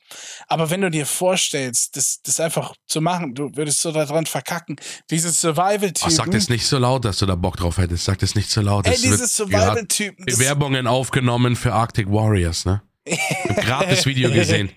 [0.47, 4.75] Aber wenn du dir vorstellst, das, das einfach zu machen, du würdest so daran verkacken.
[5.11, 6.11] Dieses Oh, Survival-Typen.
[6.11, 8.05] sag das nicht so laut, dass du da Bock drauf hättest.
[8.05, 8.87] Sag das nicht so laut.
[8.87, 10.25] Ey, dieses Survival-Typen.
[10.25, 12.81] Bewerbungen aufgenommen für Arctic Warriors, ne?
[13.05, 14.69] Gerade das Video gesehen.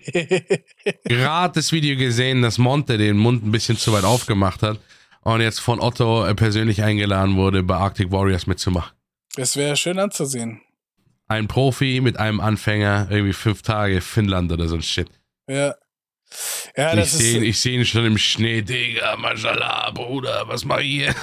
[1.05, 4.79] Gerade das Video gesehen, dass Monte den Mund ein bisschen zu weit aufgemacht hat
[5.21, 8.91] und jetzt von Otto äh, persönlich eingeladen wurde, bei Arctic Warriors mitzumachen.
[9.35, 10.61] Das wäre schön anzusehen.
[11.27, 15.09] Ein Profi mit einem Anfänger, irgendwie fünf Tage Finnland oder so ein Shit.
[15.47, 15.75] Ja.
[16.75, 17.43] Ja, ich das sehe ist.
[17.43, 21.15] ich seh ihn schon im Schnee, Digga, Mashallah, Bruder, was mach ich hier?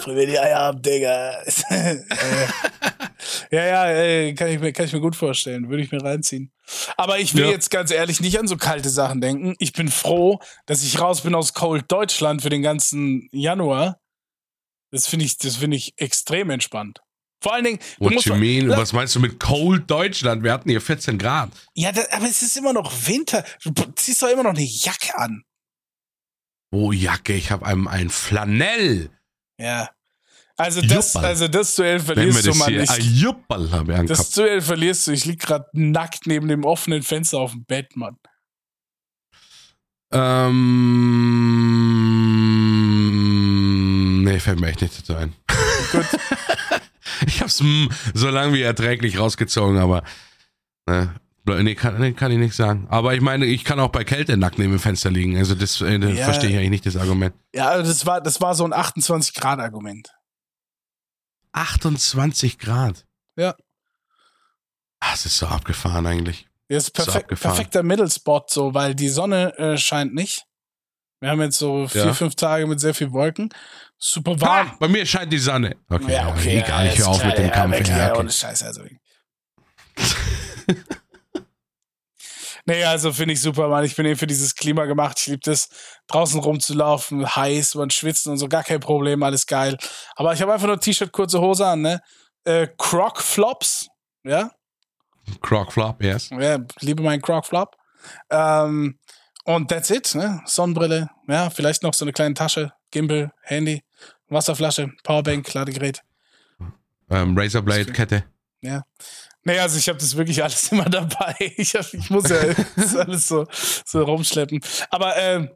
[0.00, 1.38] Früh mir die Eier ab, Digga.
[3.50, 5.68] Äh, ja, ja, ey, kann ich, mir, kann ich mir gut vorstellen.
[5.68, 6.52] Würde ich mir reinziehen.
[6.96, 7.50] Aber ich will Ja.
[7.50, 9.54] jetzt ganz ehrlich nicht an so kalte Sachen denken.
[9.58, 13.98] Ich bin froh, dass ich raus bin aus Cold Deutschland für den ganzen Januar.
[14.90, 17.00] Das finde ich, das finde ich extrem entspannt.
[17.42, 18.68] Vor allen Dingen, What you mean?
[18.68, 20.44] La- Was meinst du mit Cold Deutschland?
[20.44, 21.50] Wir hatten hier 14 Grad.
[21.74, 23.44] Ja, da, aber es ist immer noch Winter.
[23.64, 25.42] Du ziehst doch immer noch eine Jacke an.
[26.70, 29.10] Oh, Jacke, ich habe einem ein Flanell.
[29.58, 29.90] Ja.
[30.56, 31.28] Also das, Juppal.
[31.28, 34.36] also das Duell verlierst du das ein Juppal habe ich Das angehabt.
[34.36, 35.12] Duell verlierst du.
[35.12, 38.16] Ich lieg gerade nackt neben dem offenen Fenster auf dem Bett, Mann.
[42.52, 45.32] Ähm, nee, fällt mir echt nicht dazu ein.
[45.92, 46.06] Gut.
[47.26, 47.62] Ich hab's
[48.14, 50.02] so lange wie erträglich rausgezogen, aber
[50.88, 51.14] ne,
[51.46, 52.88] nee, kann, nee, kann ich nicht sagen.
[52.90, 55.36] Aber ich meine, ich kann auch bei Kälte nackt neben dem Fenster liegen.
[55.36, 56.24] Also das, äh, das Ja.
[56.24, 57.32] verstehe ich eigentlich nicht, das Argument.
[57.54, 60.08] Ja, also das war, das war so ein 28-Grad-Argument.
[61.52, 63.06] 28 Grad.
[63.36, 63.54] Ja.
[65.00, 66.48] Ah, Das ist so abgefahren eigentlich.
[66.68, 67.56] Das ist So perfekt, abgefahren.
[67.56, 70.44] perfekter Mittelspot, so, weil die Sonne äh, scheint nicht.
[71.20, 72.14] Wir haben jetzt so vier, Ja.
[72.14, 73.50] fünf Tage mit sehr viel Wolken.
[73.98, 74.68] Super warm.
[74.70, 75.76] Ah, bei mir scheint die Sonne.
[75.88, 76.58] Okay, ja, okay.
[76.58, 77.88] egal, ich höre auf klar, mit dem ja, Kampf.
[77.88, 78.30] Ja, ja, okay.
[78.30, 78.82] Scheiße, also.
[82.64, 83.84] nee, also finde ich super, Mann.
[83.84, 85.18] Ich bin eben für dieses Klima gemacht.
[85.20, 85.68] Ich liebe das,
[86.06, 89.76] draußen rumzulaufen, heiß, man schwitzen und so, gar kein Problem, alles geil.
[90.16, 92.00] Aber ich habe einfach nur T-Shirt, kurze Hose an, ne?
[92.44, 93.88] Äh, Croc-Flops,
[94.24, 94.50] ja?
[95.40, 96.30] Croc Flop, yes.
[96.30, 97.76] Ja, liebe meinen Croc Flop.
[98.30, 98.98] Ähm,
[99.44, 100.40] und that's it, ne?
[100.46, 103.82] Sonnenbrille, ja, vielleicht noch so eine kleine Tasche, Gimbal, Handy,
[104.28, 106.02] Wasserflasche, Powerbank, Ladegerät.
[107.10, 108.24] Ähm, Razorblade Kette.
[109.44, 111.34] Nee, also ich habe das wirklich alles immer dabei.
[111.56, 114.60] Ich, hab, ich muss ja das alles so, so rumschleppen.
[114.90, 115.50] Aber ähm,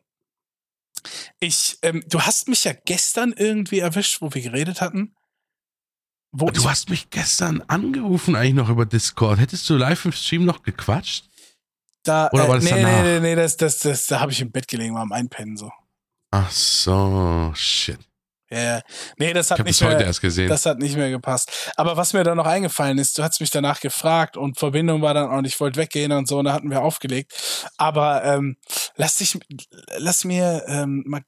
[1.40, 5.14] ich, ähm, du hast mich ja gestern irgendwie erwischt, wo wir geredet hatten.
[6.32, 9.38] Wo Du hast mich gestern angerufen eigentlich noch über Discord.
[9.38, 11.24] Hättest du live im Stream noch gequatscht?
[12.06, 13.02] da, oder äh, war das nee, danach?
[13.02, 15.56] nee, nee, nee, das, das, das, da habe ich im Bett gelegen, war am Einpennen
[15.56, 15.70] so.
[16.30, 17.98] Ach so, shit.
[18.50, 18.82] Ja, ja.
[19.18, 20.12] Nee, das hat nicht mehr.
[20.48, 21.72] Das hat nicht mehr gepasst.
[21.76, 25.14] Aber was mir dann noch eingefallen ist, du hast mich danach gefragt und Verbindung war
[25.14, 27.32] dann auch nicht, ich wollte weggehen und so, und da hatten wir aufgelegt.
[27.76, 28.56] Aber ähm,
[28.96, 29.38] lass dich,
[29.98, 31.22] lass mir ähm, mal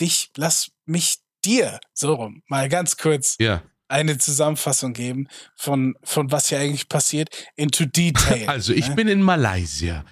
[0.00, 3.62] dich, lass mich dir so rum mal ganz kurz ja.
[3.88, 8.44] eine Zusammenfassung geben von von was hier eigentlich passiert into detail.
[8.48, 8.94] Also, ich ne?
[8.94, 10.04] bin in Malaysia.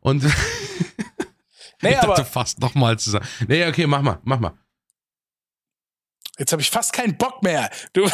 [0.00, 0.30] Und Nee,
[1.90, 3.26] ich dachte aber fast nochmal zusammen.
[3.46, 4.58] Nee, okay, mach mal, mach mal.
[6.38, 7.68] Jetzt habe ich fast keinen Bock mehr.
[7.92, 8.04] Du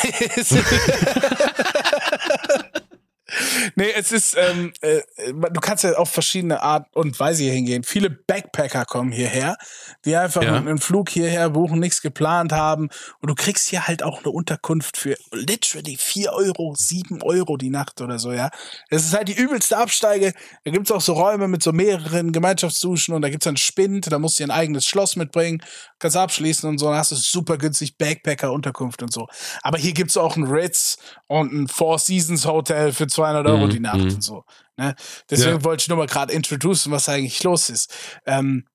[3.74, 5.00] Nee, es ist, ähm, äh,
[5.32, 7.84] du kannst ja auf verschiedene Art und Weise hier hingehen.
[7.84, 9.56] Viele Backpacker kommen hierher,
[10.04, 10.56] die einfach Ja.
[10.56, 12.88] einen Flug hierher buchen, nichts geplant haben.
[13.20, 17.70] Und du kriegst hier halt auch eine Unterkunft für literally 4 Euro, 7 Euro die
[17.70, 18.50] Nacht oder so, ja.
[18.90, 20.32] Das ist halt die übelste Absteige.
[20.64, 24.18] Da gibt's auch so Räume mit so mehreren Gemeinschaftsduschen und da gibt's dann Spind, da
[24.18, 25.62] musst du dir ein eigenes Schloss mitbringen,
[25.98, 29.26] kannst abschließen und so, dann hast du super günstig Backpacker-Unterkunft und so.
[29.62, 33.70] Aber hier gibt's auch ein Ritz und ein Four Seasons Hotel für 200 Euro Mhm,
[33.70, 34.14] die Nacht mhm.
[34.14, 34.44] und so.
[34.76, 34.94] Ne?
[35.30, 35.64] Deswegen Ja.
[35.64, 37.92] wollte ich nur mal gerade introducen, was eigentlich los ist.
[38.26, 38.66] Ähm,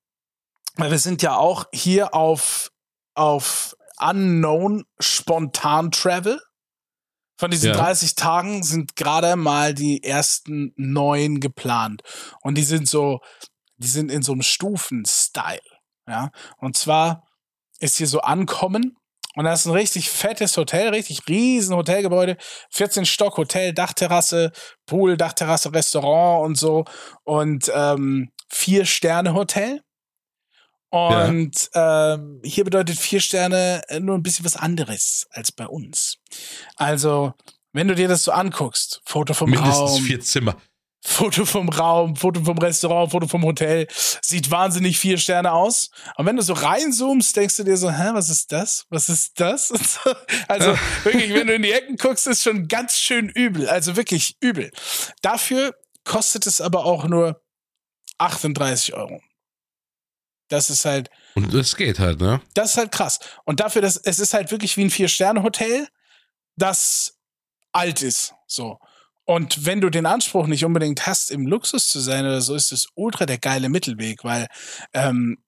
[0.76, 2.70] weil wir sind ja auch hier auf,
[3.14, 6.40] auf Unknown Spontan Travel.
[7.38, 7.76] Von diesen Ja.
[7.76, 12.02] 30 Tagen sind gerade mal die ersten neun geplant.
[12.42, 13.20] Und die sind so,
[13.76, 15.60] die sind in so einem Stufen-Style.
[16.06, 16.30] Ja.
[16.58, 17.26] Und zwar
[17.78, 18.96] ist hier so Ankommen.
[19.40, 22.36] Und da ist ein richtig fettes Hotel, richtig riesen Hotelgebäude.
[22.72, 24.52] 14 Stock Hotel, Dachterrasse,
[24.84, 26.84] Pool, Dachterrasse, Restaurant und so.
[27.24, 29.80] Und ähm, vier Sterne Hotel.
[30.90, 36.18] Und ähm, hier bedeutet vier Sterne äh, nur ein bisschen was anderes als bei uns.
[36.76, 37.32] Also,
[37.72, 40.60] wenn du dir das so anguckst, Foto vom Mindestens Raum, vier Zimmer.
[41.02, 43.86] Foto vom Raum, Foto vom Restaurant, Foto vom Hotel,
[44.20, 45.90] sieht wahnsinnig vier Sterne aus.
[46.16, 48.86] Und wenn du so reinzoomst, denkst du dir so, hä, was ist das?
[48.90, 49.68] Was ist das?
[49.90, 50.14] So.
[50.46, 53.68] Also wirklich, wenn du in die Ecken guckst, ist schon ganz schön übel.
[53.68, 54.70] Also wirklich übel.
[55.22, 57.42] Dafür kostet es aber auch nur
[58.18, 59.20] 38 Euro.
[60.48, 62.40] Das ist halt, Und das geht halt, ne?
[62.54, 63.20] das ist halt krass.
[63.44, 65.88] Und dafür, dass es ist halt wirklich wie ein Vier-Sterne-Hotel,
[66.56, 67.18] das
[67.72, 68.34] alt ist.
[68.46, 68.78] So.
[69.30, 72.72] Und wenn du den Anspruch nicht unbedingt hast, im Luxus zu sein oder so, ist
[72.72, 74.48] es ultra der geile Mittelweg, weil
[74.92, 75.38] ähm,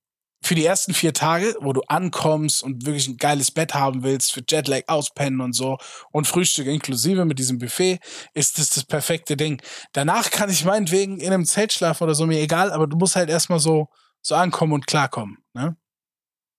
[0.41, 4.31] für die ersten vier Tage, wo du ankommst und wirklich ein geiles Bett haben willst,
[4.31, 5.79] für Jetlag auspennen und so
[6.13, 7.99] und Frühstück inklusive mit diesem Buffet,
[8.35, 9.61] ist das das perfekte Ding.
[9.93, 13.17] Danach kann ich meinetwegen in einem Zelt schlafen oder so, mir egal, aber du musst
[13.17, 13.89] halt erstmal so,
[14.21, 15.39] so ankommen und klarkommen.
[15.55, 15.77] Ne?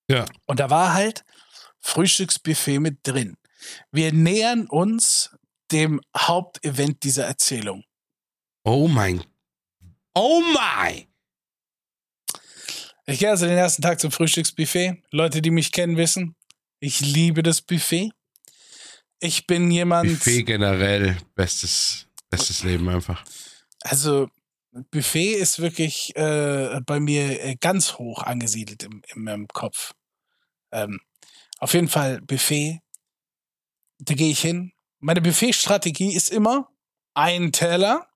[0.10, 0.26] Ja.
[0.46, 1.24] Und da war halt
[1.80, 3.38] Frühstücksbuffet mit drin.
[3.94, 5.30] Wir nähern uns
[5.72, 7.84] dem Hauptevent dieser Erzählung.
[8.64, 9.24] Oh mein.
[10.14, 11.08] Oh my!
[13.06, 15.04] Ich gehe also den ersten Tag zum Frühstücksbuffet.
[15.12, 16.36] Leute, die mich kennen, wissen,
[16.80, 18.12] ich liebe das Buffet.
[19.20, 20.10] Ich bin jemand.
[20.10, 23.24] Buffet generell, bestes, bestes Leben einfach.
[23.80, 24.30] Also,
[24.92, 29.94] Buffet ist wirklich äh, bei mir äh, ganz hoch angesiedelt im, in meinem Kopf.
[30.74, 31.00] Ähm,
[31.60, 32.82] auf jeden Fall Buffet.
[34.00, 34.73] Da gehe ich hin.
[35.04, 36.70] Meine Buffet-Strategie ist immer
[37.14, 38.08] ein Teller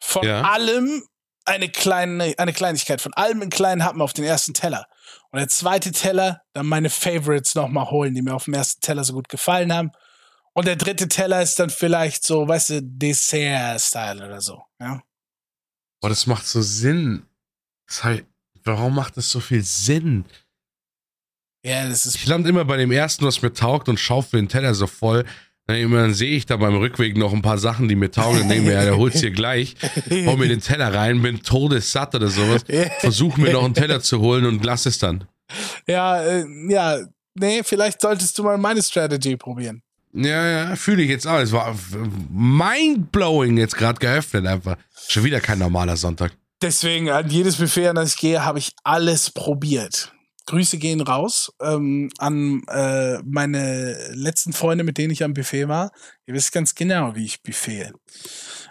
[0.00, 0.42] von Ja.
[0.42, 1.02] allem
[1.44, 4.86] eine kleine, eine Kleinigkeit, von allem einen kleinen Happen auf den ersten Teller.
[5.30, 9.02] Und der zweite Teller, dann meine Favorites nochmal holen, die mir auf dem ersten Teller
[9.04, 9.90] so gut gefallen haben.
[10.52, 14.62] Und der dritte Teller ist dann vielleicht so, weißt du, Dessert-Style oder so.
[14.80, 15.02] Ja.
[16.00, 17.26] Boah, das macht so Sinn.
[17.88, 18.24] Das heißt,
[18.62, 20.24] warum macht das so viel Sinn?
[21.64, 24.48] Ja, das ist Ich lande immer bei dem ersten, was mir taugt und schaufel den
[24.48, 25.26] Teller so voll.
[25.66, 28.74] Dann, sehe ich da beim Rückweg noch ein paar Sachen, die mir taugen denke mir,
[28.74, 29.76] ja, der holt's hier gleich.
[30.26, 32.64] Hau mir den Teller rein, bin todessatt oder sowas.
[32.98, 35.24] Versuch mir noch einen Teller zu holen und lass es dann.
[35.86, 36.98] Ja, äh, ja,
[37.34, 39.82] nee, vielleicht solltest du mal meine Strategy probieren.
[40.12, 41.38] Ja, ja, fühle ich jetzt auch.
[41.38, 41.74] Es war
[42.30, 44.76] mindblowing jetzt gerade geöffnet einfach.
[45.08, 46.32] Schon wieder kein normaler Sonntag.
[46.62, 50.13] Deswegen, an jedes Buffet, an das ich gehe, habe ich alles probiert.
[50.46, 55.90] Grüße gehen raus ähm, an äh, meine letzten Freunde, mit denen ich am Buffet war.
[56.26, 57.92] Ihr wisst ganz genau, wie ich Buffet.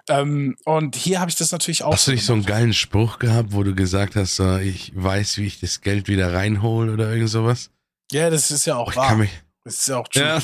[0.10, 1.94] Ähm, und hier habe ich das natürlich auch.
[1.94, 5.38] Hast du nicht so einen geilen Spruch gehabt, wo du gesagt hast, so, ich weiß,
[5.38, 7.72] wie ich das Geld wieder reinhole oder irgend sowas?
[8.12, 9.08] Ja, das ist ja Oh, auch ich wahr.
[9.10, 9.32] kann mich.
[9.64, 10.24] Das ist ja auch true.
[10.24, 10.40] Ja,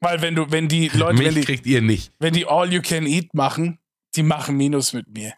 [0.00, 2.12] Weil wenn du, wenn die Leute, wenn mich die, kriegt ihr nicht.
[2.18, 3.78] wenn die All You Can Eat machen,
[4.16, 5.32] die machen Minus mit mir.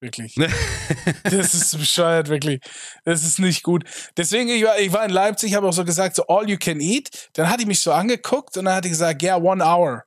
[0.00, 0.36] Wirklich.
[1.24, 2.60] Das ist bescheuert, wirklich.
[3.04, 3.84] Das ist nicht gut.
[4.16, 6.80] Deswegen, ich war, ich war in Leipzig, habe auch so gesagt, so all you can
[6.80, 7.30] eat.
[7.32, 10.04] Dann hat die mich so angeguckt und dann hat die gesagt, ja, yeah, one hour.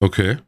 [0.00, 0.38] Okay.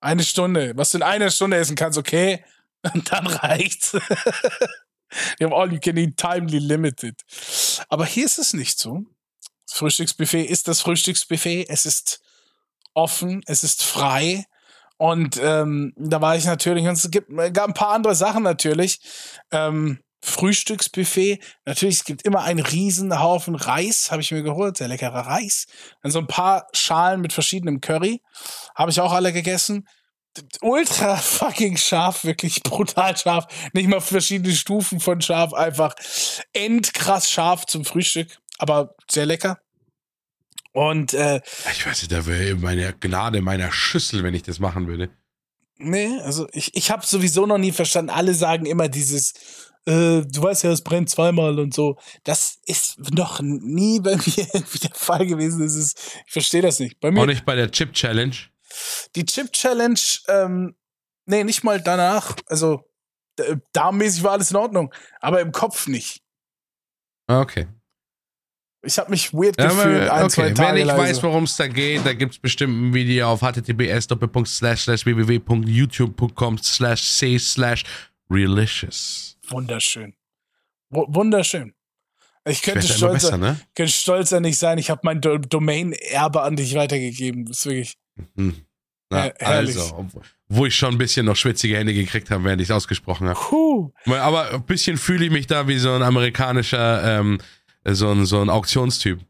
[0.00, 0.72] Eine Stunde.
[0.76, 2.44] Was du in einer Stunde essen kannst, okay.
[2.94, 3.92] Und dann reicht's.
[5.38, 7.20] Wir haben all you can eat timely limited.
[7.88, 9.04] Aber hier ist es nicht so.
[9.66, 11.66] Das Frühstücksbuffet ist das Frühstücksbuffet.
[11.68, 12.20] Es ist
[12.94, 14.46] offen, es ist frei.
[15.02, 19.00] Und ähm, da war ich natürlich, und es gibt, gab ein paar andere Sachen natürlich.
[19.50, 21.40] Ähm, Frühstücksbuffet.
[21.64, 25.66] Natürlich, es gibt immer einen riesen Haufen Reis, habe ich mir geholt, sehr leckerer Reis.
[26.04, 28.22] Dann so ein paar Schalen mit verschiedenem Curry.
[28.76, 29.88] Habe ich auch alle gegessen.
[30.60, 33.46] Ultra fucking scharf, wirklich brutal scharf.
[33.72, 35.96] Nicht mal verschiedene Stufen von scharf, einfach
[36.52, 39.58] endkrass scharf zum Frühstück, aber sehr lecker.
[40.72, 44.58] Und äh, Ich weiß nicht, da wäre meine Gnade in meiner Schüssel, wenn ich das
[44.58, 45.10] machen würde.
[45.78, 48.10] Nee, also ich, ich habe sowieso noch nie verstanden.
[48.10, 49.32] Alle sagen immer dieses,
[49.84, 51.98] äh, du weißt ja, es brennt zweimal und so.
[52.24, 55.60] Das ist noch nie bei mir irgendwie der Fall gewesen.
[55.62, 57.00] Das ist, ich verstehe das nicht.
[57.00, 58.34] Bei mir Auch nicht bei der Chip Challenge.
[59.16, 60.76] die Chip Challenge, ähm,
[61.26, 62.36] nee, nicht mal danach.
[62.46, 62.88] Also
[63.38, 66.22] d- darmmäßig war alles in Ordnung, aber im Kopf nicht.
[67.26, 67.66] Ah, Okay.
[68.84, 70.50] Ich habe mich weird Ja, gefühlt, aber, ein, zwei.
[70.50, 73.28] Tage Wenn ich lang weiß, worum es da geht, da gibt es bestimmt ein Video
[73.28, 74.08] auf https
[75.06, 77.84] www.youtube.com slash c slash
[78.28, 79.36] relicious.
[79.48, 80.14] Wunderschön.
[80.90, 81.74] W wunderschön.
[82.44, 83.60] Ich könnte stolzer, besser, ne?
[83.76, 84.78] könnte stolzer nicht sein.
[84.78, 87.44] Ich habe mein Do Domain-Erbe an dich weitergegeben.
[87.44, 87.94] Das ist wirklich.
[88.36, 88.56] Hm.
[89.10, 89.76] Na, Her- herrlich.
[89.76, 90.08] also,
[90.48, 93.38] wo ich schon ein bisschen noch schwitzige Hände gekriegt habe, während ich es ausgesprochen habe.
[93.38, 93.92] Puh.
[94.06, 97.38] Aber ein bisschen fühle ich mich da wie so ein amerikanischer, ähm,
[97.84, 99.20] so ein, so ein Auktionstyp.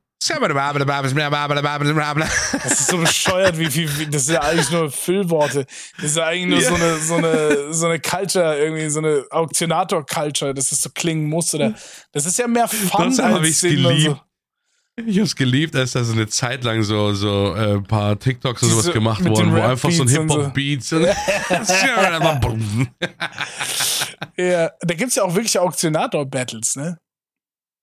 [2.62, 5.66] Das ist so bescheuert, wie viel, wie, das sind ja eigentlich nur Füllworte.
[5.96, 6.68] Das ist ja eigentlich nur Ja.
[6.68, 11.28] so eine, so eine, so eine Culture, irgendwie so eine Auktionator-Culture, dass es so klingen
[11.28, 11.74] muss oder,
[12.12, 13.18] das ist ja mehr Fun hab als
[13.62, 14.22] und geliebt.
[15.06, 18.62] Ich hab's geliebt, als da so eine Zeit lang so, so äh, ein paar TikToks
[18.62, 20.36] und sowas gemacht mit wurden, den wo einfach so ein und so.
[24.36, 26.98] Ja, da gibt's ja auch wirklich Auktionator-Battles, ne?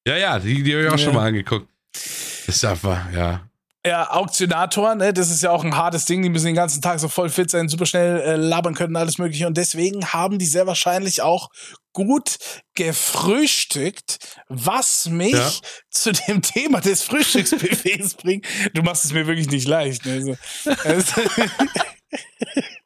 [0.09, 0.97] Ja, ja, die, die habe ich auch Ja.
[0.97, 1.67] schon mal angeguckt.
[1.93, 3.45] Das ist einfach, ja.
[3.85, 6.21] Ja, Auktionator, ne, das ist ja auch ein hartes Ding.
[6.21, 9.17] Die müssen den ganzen Tag so voll fit sein, super schnell äh, labern können, alles
[9.19, 9.47] Mögliche.
[9.47, 11.49] Und deswegen haben die sehr wahrscheinlich auch
[11.93, 12.37] gut
[12.75, 14.17] gefrühstückt,
[14.49, 15.49] was mich ja.
[15.89, 18.45] zu dem Thema des Frühstücksbuffets bringt.
[18.73, 20.05] Du machst es mir wirklich nicht leicht.
[20.05, 20.37] Ne?
[20.83, 21.21] Also,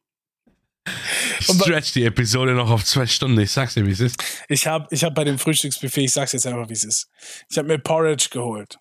[1.39, 3.39] Stretch die Episode noch auf zwei Stunden.
[3.39, 4.21] Ich sag's dir, wie es ist.
[4.49, 7.09] Ich habe ich hab bei dem Frühstücksbuffet, ich sag's jetzt einfach, wie es ist.
[7.49, 8.77] Ich habe mir Porridge geholt.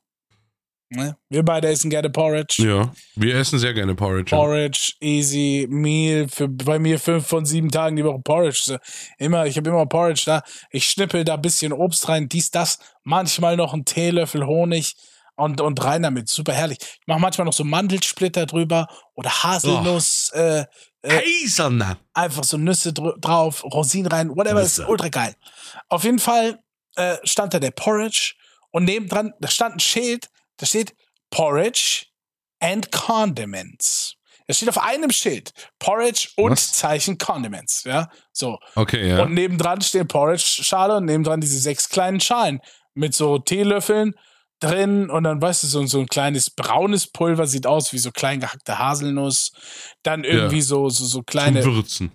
[0.95, 1.17] Ne?
[1.31, 2.63] Wir beide essen gerne Porridge.
[2.67, 4.37] Ja, wir essen sehr gerne Porridge.
[4.37, 5.09] Porridge, ja.
[5.09, 6.29] easy, Meal.
[6.29, 8.79] Für, bei mir fünf von sieben Tagen die Woche Porridge.
[9.17, 10.43] Immer, ich habe immer Porridge da.
[10.71, 12.79] Ich schnippel da ein bisschen Obst rein, dies, das.
[13.05, 14.95] Manchmal noch einen Teelöffel Honig
[15.37, 16.29] und, und rein damit.
[16.29, 16.79] Super herrlich.
[16.81, 20.31] Ich mache manchmal noch so Mandelsplitter drüber oder Haselnuss.
[20.35, 20.39] Oh.
[20.39, 20.67] Äh,
[21.03, 21.99] äh, Haselnut.
[22.15, 24.61] Einfach so Nüsse drauf, Rosinen rein, whatever.
[24.61, 24.83] Nüsse.
[24.83, 25.35] Ist ultra geil.
[25.89, 26.59] Auf jeden Fall
[26.97, 28.35] äh, stand da der Porridge
[28.71, 30.29] und nebendran, da stand ein Schild
[30.63, 30.95] da steht
[31.31, 32.07] Porridge
[32.61, 34.15] and Condiments.
[34.47, 36.73] Es steht auf einem Schild Porridge und Was?
[36.73, 37.83] Zeichen Condiments.
[37.83, 38.59] Ja, so.
[38.77, 39.23] Okay, ja.
[39.23, 42.61] Und nebendran steht Porridge-Schale und nebendran diese sechs kleinen Schalen
[42.95, 44.15] mit so Teelöffeln
[44.63, 48.11] drin und dann weißt du so, so ein kleines braunes Pulver sieht aus wie so
[48.11, 49.53] klein gehackte Haselnuss.
[50.03, 50.63] Dann irgendwie ja.
[50.63, 51.63] so, so so kleine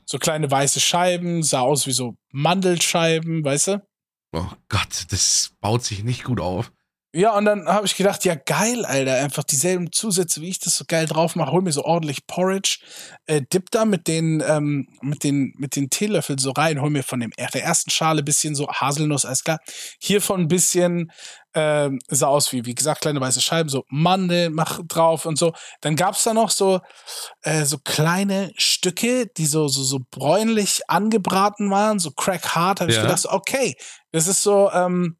[0.05, 3.87] so kleine weiße Scheiben sah aus wie so Mandelscheiben weißt du?
[4.33, 6.71] Oh Gott das baut sich nicht gut auf
[7.13, 10.75] ja, und dann habe ich gedacht, ja geil, Alter, einfach dieselben Zusätze, wie ich das
[10.75, 12.79] so geil drauf mache, hol mir so ordentlich Porridge,
[13.27, 17.03] äh, dip da mit den, ähm, mit den, mit den Teelöffeln so rein, hol mir
[17.03, 19.59] von dem, der ersten Schale bisschen so Haselnuss, alles klar.
[19.99, 21.11] Hiervon ein bisschen,
[21.53, 25.53] äh, sah aus wie, wie gesagt, kleine weiße Scheiben, so Mandel, mach drauf und so.
[25.79, 26.81] Dann gab's da noch so,
[27.41, 32.91] äh, so kleine Stücke, die so, so, so bräunlich angebraten waren, so crack hard, habe
[32.91, 32.97] ja.
[32.97, 33.75] ich gedacht, okay,
[34.11, 35.17] das ist so, ähm,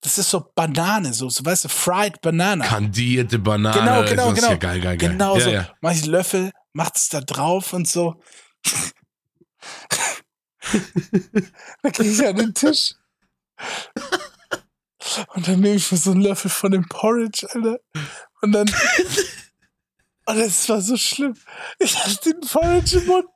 [0.00, 2.66] das ist so Banane, so, so weißt du, fried Banana.
[2.66, 3.78] Kandierte Banane.
[3.78, 4.50] Genau, genau, genau.
[4.50, 5.10] Ja geil, geil, geil.
[5.10, 5.50] Genau ja, so.
[5.50, 5.68] Ja.
[5.80, 8.22] Mach ich Löffel, macht es da drauf und so.
[11.82, 12.94] dann gehe ich an den Tisch.
[15.34, 17.78] Und dann nehme ich mir so einen Löffel von dem Porridge, Alter.
[18.42, 18.70] Und dann.
[20.26, 21.34] Und das war so schlimm.
[21.80, 23.26] Ich hatte den Porridge im Mund.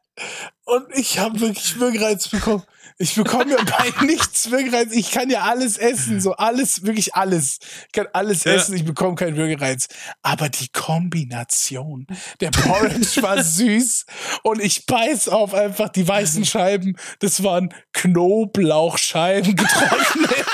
[0.65, 2.63] Und ich habe wirklich Würgereiz bekommen.
[2.97, 4.93] Ich bekomme ja bei nichts Würgereiz.
[4.93, 7.59] Ich kann ja alles essen, so alles, wirklich alles.
[7.87, 8.53] Ich kann alles ja.
[8.53, 9.89] essen, ich bekomme keinen Würgereiz.
[10.23, 12.07] Aber die Kombination,
[12.41, 14.07] der Porridge war süß
[14.45, 16.97] und ich beiß auf einfach die weißen Scheiben.
[17.19, 20.47] Das waren Knoblauchscheiben getrocknet.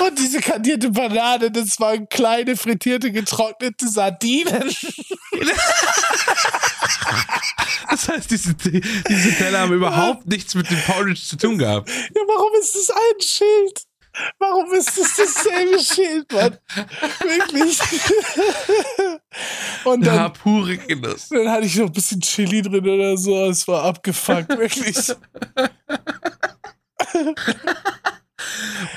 [0.00, 4.74] Und diese kandierte Banane, das waren kleine frittierte, getrocknete Sardinen.
[7.90, 11.88] Das heißt, diese, diese Teller haben überhaupt nichts mit dem Porridge zu tun gehabt.
[11.88, 13.84] Ja, warum ist das ein Schild?
[14.38, 16.58] Warum ist das dasselbe Schild, Mann?
[17.20, 17.78] Wirklich.
[19.84, 21.28] Und dann, ja, pure Genuss.
[21.28, 23.46] Dann hatte ich noch ein bisschen Chili drin oder so.
[23.46, 24.96] Es war abgefuckt, wirklich.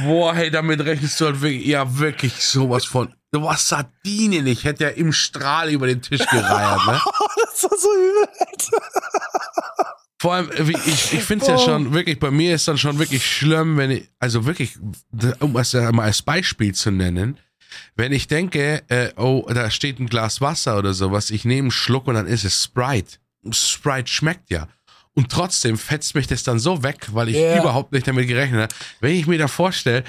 [0.04, 3.14] Boah, hey, damit rechnest du halt wirklich, ja, wirklich sowas von.
[3.32, 7.01] Du warst Sardinen, ich hätte ja im Strahl über den Tisch gereiert, ne?
[7.36, 8.28] das war so übel.
[10.22, 13.26] Vor allem, ich, ich finde es ja schon wirklich, bei mir ist dann schon wirklich
[13.26, 14.78] schlimm, wenn ich, also wirklich,
[15.39, 17.39] um es mal als Beispiel zu nennen,
[17.95, 21.72] wenn ich denke, äh, oh, da steht ein Glas Wasser oder sowas, ich nehme einen
[21.72, 23.18] Schluck und dann ist es Sprite.
[23.51, 24.68] Sprite schmeckt ja.
[25.16, 27.59] Und trotzdem fetzt mich das dann so weg, weil ich yeah.
[27.59, 28.76] überhaupt nicht damit gerechnet habe.
[28.99, 30.03] Wenn ich mir da vorstelle,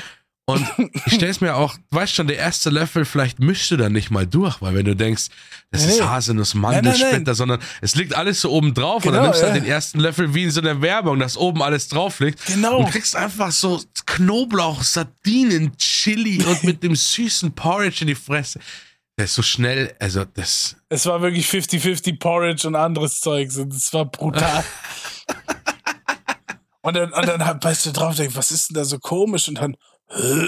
[0.46, 0.66] und
[1.06, 4.10] ich stelle es mir auch, weißt schon, der erste Löffel, vielleicht mischst du dann nicht
[4.10, 5.28] mal durch, weil wenn du denkst,
[5.70, 9.22] das nee, ist Haselnuss, Mandelsplitter, sondern es liegt alles so oben drauf genau, und dann
[9.22, 9.52] genau, nimmst du ja.
[9.52, 12.44] halt den ersten Löffel wie in so einer Werbung, dass oben alles drauf liegt.
[12.46, 12.78] Genau.
[12.78, 18.60] Und kriegst einfach so Knoblauch, Sardinen, Chili und mit dem süßen Porridge in die Fresse.
[19.16, 20.76] Der ist so schnell, also das.
[20.88, 23.48] Es war wirklich 50-50 Porridge und anderes Zeug.
[23.54, 24.64] Das war brutal.
[26.82, 29.46] und dann, und dann weißt du drauf, denkst, was ist denn da so komisch?
[29.48, 29.76] Und dann.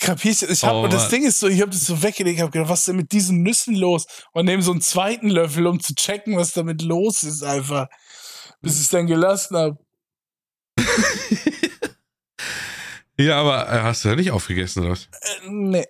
[0.00, 2.50] Kapierst ich hab, oh, und das Ding ist so, ich habe das so weggelegt, habe
[2.50, 4.06] gedacht, was ist denn mit diesen Nüssen los?
[4.32, 7.88] Und nehme so einen zweiten Löffel, um zu checken, was damit los ist, einfach.
[8.60, 9.78] Bis ich es dann gelassen habe.
[13.18, 15.04] Ja, aber äh, hast du ja nicht aufgegessen, oder was?
[15.04, 15.86] Äh, nee.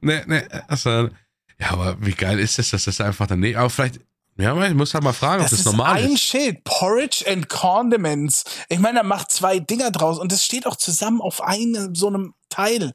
[0.00, 1.10] Nee, nee, hast du,
[1.58, 4.00] ja, aber wie geil ist das, dass das einfach daneben, aber vielleicht,
[4.36, 6.10] ja, ich muss halt mal fragen, das ob das normal ist.
[6.10, 8.44] ein Schild, Porridge and Condiments.
[8.68, 12.08] Ich meine, er macht zwei Dinger draus und das steht auch zusammen auf einem so
[12.08, 12.92] einem Teil.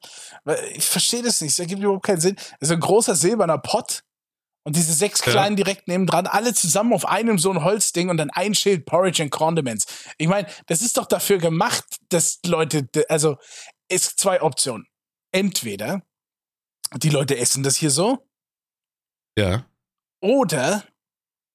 [0.73, 2.35] Ich verstehe das nicht, das ergibt überhaupt keinen Sinn.
[2.35, 4.03] Das ist ein großer silberner Pott
[4.63, 5.31] und diese sechs ja.
[5.31, 9.23] kleinen direkt nebendran, alle zusammen auf einem so ein Holzding und dann ein Schild Porridge
[9.23, 9.85] and Condiments.
[10.17, 13.37] Ich meine, das ist doch dafür gemacht, dass Leute, also
[13.87, 14.85] es zwei Optionen.
[15.31, 16.03] Entweder
[16.95, 18.27] die Leute essen das hier so.
[19.37, 19.65] Ja.
[20.21, 20.83] Oder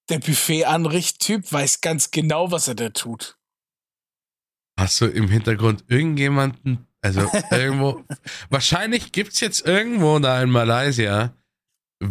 [0.09, 3.39] der Buffet-Anricht-Typ weiß ganz genau, was er da tut.
[4.79, 8.05] Hast du im Hintergrund irgendjemanden, also irgendwo,
[8.51, 11.37] wahrscheinlich gibt es jetzt irgendwo da in Malaysia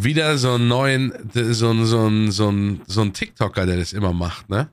[0.02, 4.48] wieder so einen neuen, so so so einen, so einen TikToker, der das immer macht,
[4.48, 4.68] ne?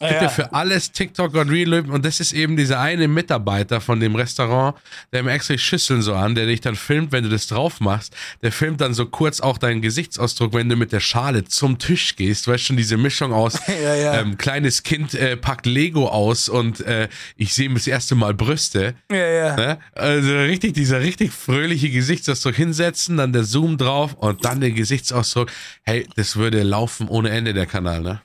[0.00, 0.28] Ja, Bitte ja.
[0.28, 4.76] für alles TikTok und Real und das ist eben dieser eine Mitarbeiter von dem Restaurant,
[5.12, 8.14] der mir extra Schüsseln so an, der dich dann filmt, wenn du das drauf machst.
[8.42, 12.14] Der filmt dann so kurz auch deinen Gesichtsausdruck, wenn du mit der Schale zum Tisch
[12.16, 12.46] gehst.
[12.46, 14.20] Weißt schon, diese Mischung aus Ja, ja.
[14.20, 18.94] Ähm, kleines Kind äh, packt Lego aus und äh, ich sehe das erste Mal Brüste.
[19.10, 19.56] ja, ja.
[19.56, 19.78] Ne?
[19.92, 25.50] Also richtig, dieser richtig fröhliche Gesichtsausdruck hinsetzen, dann der Zoom drauf und dann den Gesichtsausdruck.
[25.82, 28.20] Hey, das würde laufen ohne Ende, der Kanal, ne?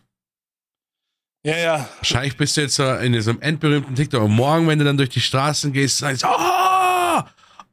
[1.45, 1.89] Ja, ja.
[1.97, 5.09] Wahrscheinlich bist du jetzt so in diesem endberühmten TikTok und morgen, wenn du dann durch
[5.09, 7.21] die Straßen gehst, sagst du, oh,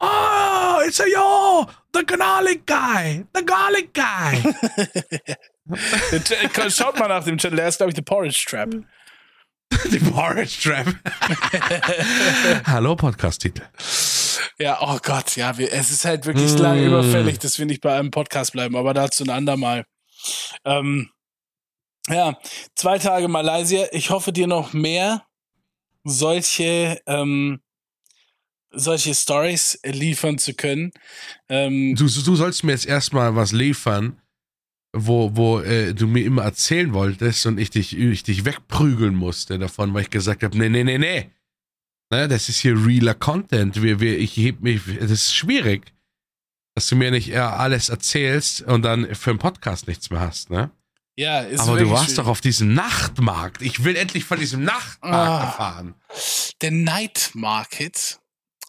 [0.01, 4.43] oh, it's a yo, the garlic guy, the garlic guy.
[6.71, 8.71] Schaut mal nach dem Channel, der ist, glaube ich, The Porridge Trap.
[9.93, 10.93] Die Porridge Trap.
[12.67, 13.63] Hallo, Podcast-Titel.
[14.59, 16.57] Ja, oh Gott, ja, wir, es ist halt wirklich Mm.
[16.59, 19.85] lange überfällig, dass wir nicht bei einem Podcast bleiben, aber dazu ein andermal.
[20.65, 21.11] Ähm,
[22.09, 22.39] ja,
[22.75, 23.87] zwei Tage Malaysia.
[23.93, 25.27] Ich hoffe dir noch mehr
[26.05, 27.61] solche, ähm,
[28.71, 30.93] solche Stories liefern zu können.
[31.49, 34.21] Ähm, Du, du sollst mir jetzt erstmal was liefern,
[34.93, 39.59] wo, wo äh, du mir immer erzählen wolltest und ich dich, ich dich wegprügeln musste
[39.59, 41.31] davon, weil ich gesagt habe, nee, nee, nee, nee.
[42.13, 43.83] Ne, das ist hier realer Content.
[43.83, 45.93] Wir, wir, ich heb mich, das ist schwierig,
[46.75, 50.51] dass du mir nicht eher alles erzählst und dann für einen Podcast nichts mehr hast,
[50.51, 50.73] ne?
[51.21, 52.17] Ja, ist Aber du warst schwierig.
[52.17, 53.63] doch auf diesem Nachtmarkt.
[53.63, 55.45] Ich will endlich von diesem Nachtmarkt Ah.
[55.45, 55.95] erfahren.
[56.63, 58.19] Der Night Market,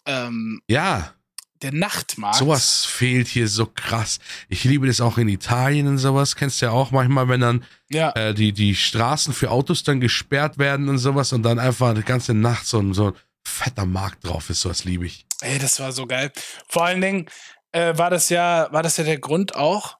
[0.06, 1.14] ähm, Ja.
[1.62, 2.36] der Nachtmarkt.
[2.38, 4.18] Sowas fehlt hier so krass.
[4.48, 6.36] Ich liebe das auch in Italien und sowas.
[6.36, 10.00] Kennst du ja auch manchmal, wenn dann Ja, äh, die, die Straßen für Autos dann
[10.00, 13.12] gesperrt werden und sowas und dann einfach die ganze Nacht so ein, so ein
[13.46, 14.60] fetter Markt drauf ist.
[14.62, 15.24] Sowas liebe ich.
[15.40, 16.32] ey, das war so geil.
[16.68, 17.26] Vor allen Dingen
[17.72, 19.96] äh, war das ja, war das ja der Grund auch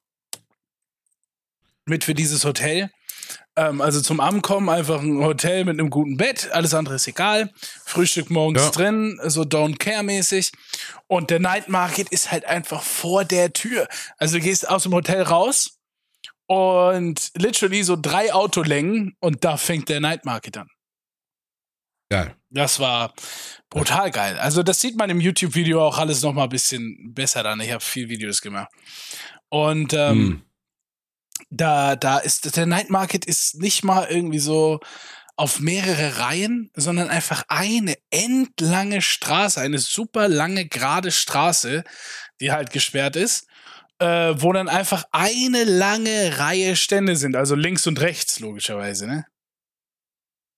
[1.86, 2.90] mit für dieses Hotel.
[3.56, 7.50] Ähm, also zum Ankommen einfach ein Hotel mit einem guten Bett, alles andere ist egal.
[7.84, 8.70] Frühstück morgens Ja.
[8.70, 10.52] drin, so Don't Care mäßig.
[11.06, 13.88] Und der Night Market ist halt einfach vor der Tür.
[14.16, 15.78] Also du gehst aus dem Hotel raus
[16.46, 20.68] und literally so drei Autolängen und da fängt der Night Market an.
[22.10, 22.34] Geil.
[22.50, 23.14] Das war
[23.70, 24.38] brutal geil.
[24.38, 27.60] Also das sieht man im YouTube-Video auch alles noch mal ein bisschen besser dann.
[27.60, 28.70] Ich habe viel Videos gemacht.
[29.48, 30.42] Und ähm, Hm.
[31.52, 34.80] Da, da ist der Night Market ist nicht mal irgendwie so
[35.36, 41.84] auf mehrere Reihen, sondern einfach eine endlange Straße, eine super lange gerade Straße,
[42.40, 43.46] die halt gesperrt ist,
[43.98, 49.06] äh, wo dann einfach eine lange Reihe Stände sind, also links und rechts logischerweise.
[49.06, 49.26] Ne?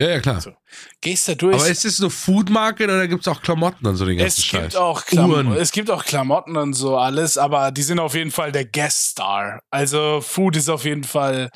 [0.04, 0.38] Ja, ja, klar.
[0.38, 0.52] So.
[1.00, 1.54] Gehst da durch.
[1.54, 4.40] Aber ist das nur Food Market oder gibt es auch Klamotten und so den ganzen
[4.40, 4.62] Es Scheiß?
[4.64, 5.52] gibt, auch Klam Uhren.
[5.54, 9.12] es gibt auch Klamotten und so alles, aber die sind auf jeden Fall der Guest
[9.12, 9.62] Star.
[9.70, 11.48] Also Food ist auf jeden Fall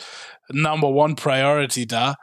[0.49, 2.17] Number One Priority da.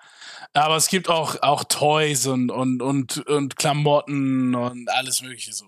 [0.54, 5.66] Aber es gibt auch, auch Toys und, und, und, und Klamotten und alles Mögliche so.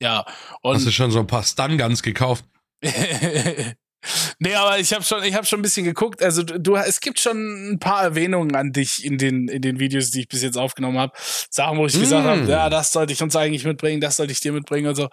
[0.00, 0.24] Ja,
[0.64, 2.46] Hast du und schon so ein paar Stun-Guns gekauft?
[4.38, 6.22] nee, aber ich habe schon, ich habe schon ein bisschen geguckt.
[6.22, 10.10] Also du, es gibt schon ein paar Erwähnungen an dich in den in den Videos,
[10.10, 11.12] die ich bis jetzt aufgenommen habe.
[11.50, 12.28] Sachen, wo ich gesagt Mm.
[12.28, 15.08] habe, ja, das sollte ich uns eigentlich mitbringen, das sollte ich dir mitbringen und so.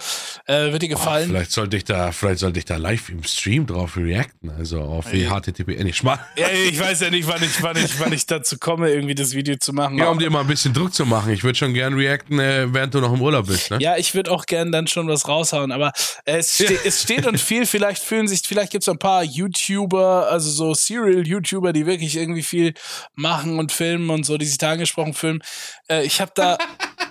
[0.45, 1.29] Äh, wird dir Oh, gefallen?
[1.29, 4.49] vielleicht sollte ich da, vielleicht sollte ich da live im Stream drauf reacten.
[4.51, 5.25] Also auf Ey.
[5.27, 5.69] HTTP.
[5.87, 6.19] Ich mal.
[6.37, 9.33] ja, ich weiß ja nicht, wann ich, wann ich, wann ich dazu komme, irgendwie das
[9.33, 9.97] Video zu machen.
[9.97, 11.31] Ja, um dir mal ein bisschen Druck zu machen.
[11.33, 13.77] Ich würde schon gern reacten, äh, während du noch im Urlaub bist, ne?
[13.81, 15.91] Ja, ich würde auch gern dann schon was raushauen, aber
[16.25, 20.27] es, ste es steht und viel, vielleicht fühlen sich, vielleicht gibt es ein paar YouTuber,
[20.29, 22.75] also so Serial-YouTuber, die wirklich irgendwie viel
[23.15, 25.41] machen und filmen und so, die sich da angesprochen fühlen.
[25.89, 26.59] Äh, ich habe da.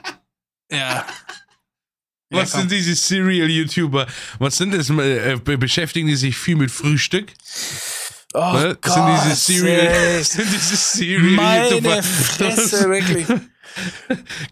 [0.70, 1.04] ja.
[2.30, 4.06] Was ja, sind diese Serial-YouTuber?
[4.38, 4.90] Was sind das?
[4.90, 7.32] Äh, be- beschäftigen die sich viel mit Frühstück?
[8.34, 8.78] oh Ne?
[8.80, 12.02] Gott, sind diese Serial, sind diese Meine Serial-YouTuber?
[12.04, 13.26] Fresse, wirklich.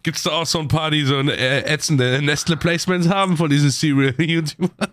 [0.03, 3.71] Gibt es da auch so ein paar, die so äh, ätzende Nestle-Placements haben von diesen
[3.71, 4.89] Serial-YouTubern?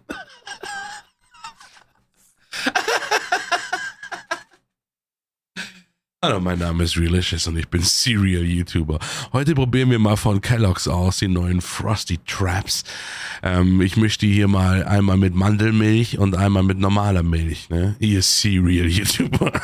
[6.23, 8.99] Hallo, mein Name ist Realicious und ich bin Serial-YouTuber.
[9.33, 12.83] Heute probieren wir mal von Kellogg's aus die neuen Frosty Traps.
[13.41, 17.95] Ähm, ich möchte hier mal einmal mit Mandelmilch und einmal mit normaler Milch, ne?
[17.97, 19.51] Ihr Serial-YouTuber.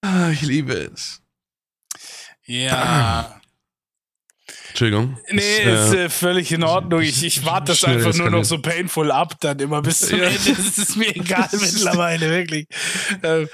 [0.00, 1.20] ah, ich liebe es.
[2.46, 3.42] Ja.
[4.76, 5.16] Entschuldigung.
[5.30, 7.00] Nee, Das, ist äh, äh, völlig in Ordnung.
[7.00, 10.26] Ich, ich warte das einfach nur noch so painful ab, dann immer bis zum Ja.
[10.26, 10.38] Ende.
[10.54, 12.66] Das ist mir egal mittlerweile, wirklich.
[13.22, 13.48] Ähm,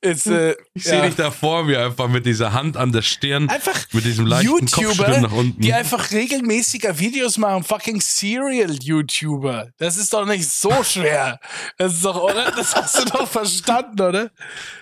[0.00, 1.06] ist, äh, Ich sehe ja.
[1.06, 4.66] dich da vor mir einfach mit dieser Hand an der Stirn, Einfach mit diesem leichten
[4.66, 5.60] Kopfschwimmen nach YouTuber, unten.
[5.60, 7.62] die einfach regelmäßiger Videos machen.
[7.62, 9.68] Fucking Serial-YouTuber.
[9.78, 11.38] Das ist doch nicht so schwer.
[11.78, 12.50] Das ist doch, oder?
[12.50, 14.30] Das hast du doch verstanden, oder?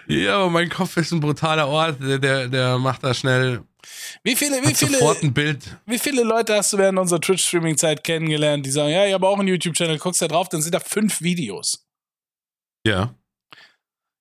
[0.09, 3.61] ja, aber mein Kopf ist ein brutaler Ort, der, der, der macht da schnell
[4.22, 5.78] Wie viele, wie hat viele, sofort ein Bild.
[5.87, 9.39] wie viele Leute hast du während unserer Twitch-Streaming-Zeit kennengelernt, die sagen, ja, ich habe auch
[9.39, 11.87] einen YouTube-Channel, guckst da drauf, dann sind da fünf Videos.
[12.87, 13.14] Ja.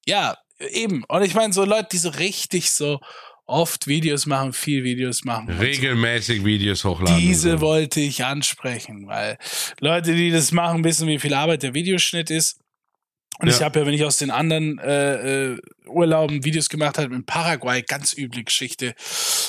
[0.06, 1.04] Ja, eben.
[1.06, 3.00] Und ich meine, so Leute, die so richtig so
[3.46, 5.50] oft Videos machen, viel Videos machen.
[5.50, 5.62] und so.
[5.62, 7.18] Regelmäßig Videos hochladen.
[7.18, 9.38] Diese wollte ich ansprechen, weil
[9.80, 12.60] Leute, die das machen, wissen, wie viel Arbeit der Videoschnitt ist.
[13.40, 13.66] Und ich Ja.
[13.66, 15.58] habe ja, wenn ich aus den anderen äh, äh,
[15.88, 18.94] Urlauben Videos gemacht habe, in Paraguay, ganz üble Geschichte,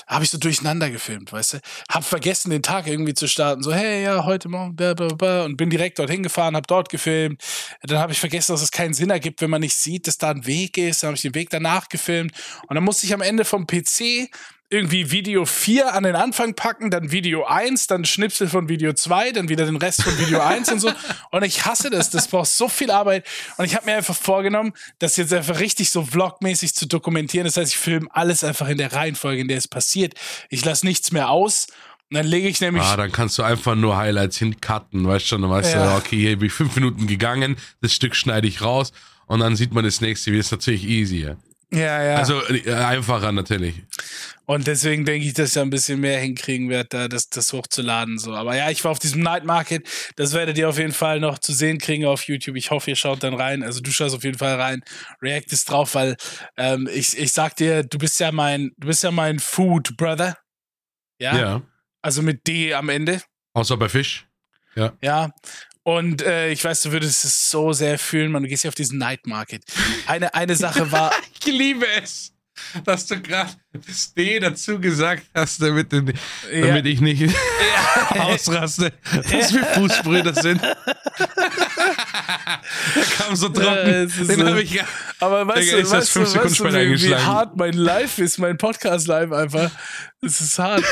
[0.06, 1.58] habe ich so durcheinander gefilmt, weißt du?
[1.88, 3.62] Hab vergessen, den Tag irgendwie zu starten.
[3.62, 6.88] So, hey, ja, heute Morgen, bla, bla, bla, und bin direkt dorthin gefahren, habe dort
[6.88, 7.42] gefilmt.
[7.82, 10.30] Dann habe ich vergessen, dass es keinen Sinn ergibt, wenn man nicht sieht, dass da
[10.30, 11.02] ein Weg ist.
[11.02, 12.32] Dann habe ich den Weg danach gefilmt.
[12.66, 14.28] Und dann musste ich am Ende vom PC
[14.74, 19.30] irgendwie Video 4 an den Anfang packen, dann Video 1, dann Schnipsel von Video 2,
[19.32, 20.90] dann wieder den Rest von Video 1 und so.
[21.30, 22.10] Und ich hasse das.
[22.10, 23.26] Das braucht so viel Arbeit.
[23.56, 27.44] Und ich habe mir einfach vorgenommen, das jetzt einfach richtig so vlogmäßig zu dokumentieren.
[27.46, 30.14] Das heißt, ich filme alles einfach in der Reihenfolge, in der es passiert.
[30.50, 31.66] Ich lasse nichts mehr aus.
[32.10, 32.82] Und dann lege ich nämlich.
[32.84, 35.92] Ah, dann kannst du einfach nur Highlights hincutten, weißt schon, dann weißt Ja.
[35.92, 38.92] du, okay, hier bin ich fünf Minuten gegangen, das Stück schneide ich raus
[39.26, 40.30] und dann sieht man das nächste.
[40.36, 41.38] Das ist natürlich easier.
[41.74, 42.16] Ja, ja.
[42.16, 43.82] Also äh, einfacher natürlich.
[44.46, 47.52] Und deswegen denke ich, dass ich da ein bisschen mehr hinkriegen werde, da das, das
[47.52, 48.18] hochzuladen.
[48.18, 48.34] So.
[48.34, 49.88] Aber ja, ich war auf diesem Night Market.
[50.16, 52.56] Das werdet ihr auf jeden Fall noch zu sehen kriegen auf YouTube.
[52.56, 53.62] Ich hoffe, ihr schaut dann rein.
[53.62, 54.82] Also du schaust auf jeden Fall rein.
[55.22, 56.16] React ist drauf, weil
[56.58, 60.36] ähm, ich, ich sag dir, du bist ja mein, du bist ja mein Food Brother.
[61.18, 61.36] Ja.
[61.38, 61.62] Ja.
[62.02, 63.22] Also mit D am Ende.
[63.54, 64.26] Außer bei Fisch.
[65.00, 65.32] Ja.
[65.84, 68.42] Und äh, ich weiß, du würdest es so sehr fühlen, man.
[68.42, 69.62] Du gehst ja auf diesen Night Market.
[70.06, 71.12] Eine, eine Sache war.
[71.46, 72.32] Ich liebe es,
[72.86, 73.50] dass du gerade
[73.86, 76.02] das D dazu gesagt hast, damit, du,
[76.50, 76.68] Ja.
[76.68, 77.22] damit ich nicht
[78.18, 78.94] ausraste,
[79.30, 80.62] dass wir Fußbrüder sind.
[83.18, 83.94] Kam so Ja, trocken.
[84.06, 84.84] ist Den so- habe ich ja.
[85.20, 88.38] Aber weißt Digga, du, weißt fünf Sekunden weißt du wie, wie hart mein Live ist,
[88.38, 89.70] mein Podcast live einfach.
[90.22, 90.82] Es ist hart.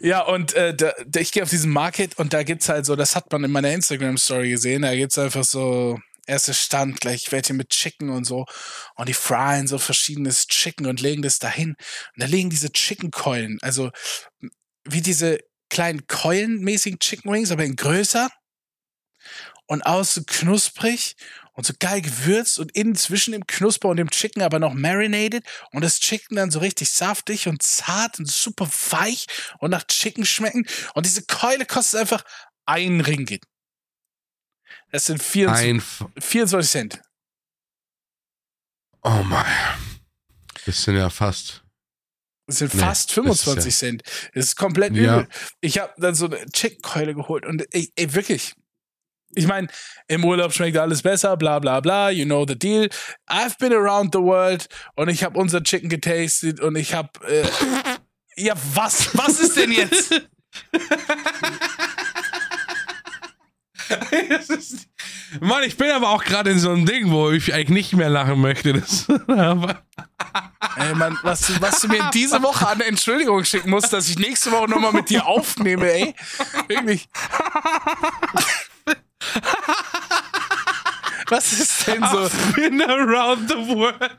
[0.00, 3.16] Ja, und äh, da, ich gehe auf diesen Market und da gibt's halt so, das
[3.16, 7.70] hat man in meiner Instagram-Story gesehen, da gibt's einfach so erster Stand, gleich welche mit
[7.70, 8.46] Chicken und so.
[8.94, 11.70] Und die fryen so verschiedenes Chicken und legen das dahin.
[11.70, 13.90] Und da legen diese Chicken-Keulen, also
[14.84, 18.30] wie diese kleinen Keulenmäßigen Chicken Wings, aber in größer
[19.66, 21.16] und außen knusprig
[21.54, 25.44] und so geil gewürzt und innen zwischen dem Knusper und dem Chicken aber noch marinated
[25.72, 29.26] und das Chicken dann so richtig saftig und zart und super weich
[29.58, 32.24] und nach Chicken schmecken und diese Keule kostet einfach
[32.66, 33.44] ein Ringgit.
[34.92, 35.76] Das sind 24, Ein.
[35.78, 37.02] F 24 Cent.
[39.02, 39.46] oh mein.
[40.66, 41.64] Das sind ja fast.
[42.46, 44.02] Das sind Nee, fast das 25 ist Cent.
[44.34, 45.20] Das ist komplett Ja.
[45.20, 45.28] übel.
[45.60, 48.54] Ich habe dann so eine Chicken-Keule geholt und ey, ey wirklich.
[49.34, 49.68] Ich meine,
[50.08, 52.88] im Urlaub schmeckt alles besser, bla bla bla, you know the deal.
[53.28, 54.66] I've been around the world
[54.96, 57.46] und ich habe unser Chicken getastet und ich habe äh,
[58.36, 60.12] ja was was ist denn jetzt?
[64.48, 64.86] Ist,
[65.40, 68.08] Mann, ich bin aber auch gerade in so einem Ding, wo ich eigentlich nicht mehr
[68.08, 68.72] lachen möchte.
[68.74, 74.08] Das, Ey, Mann, was, du- was du mir diese Woche an Entschuldigung schicken musst, dass
[74.08, 76.14] ich nächste Woche nochmal mit dir aufnehme, ey.
[76.68, 77.08] Wirklich.
[81.28, 82.18] Was ist denn so?
[82.26, 84.10] I've been around the world.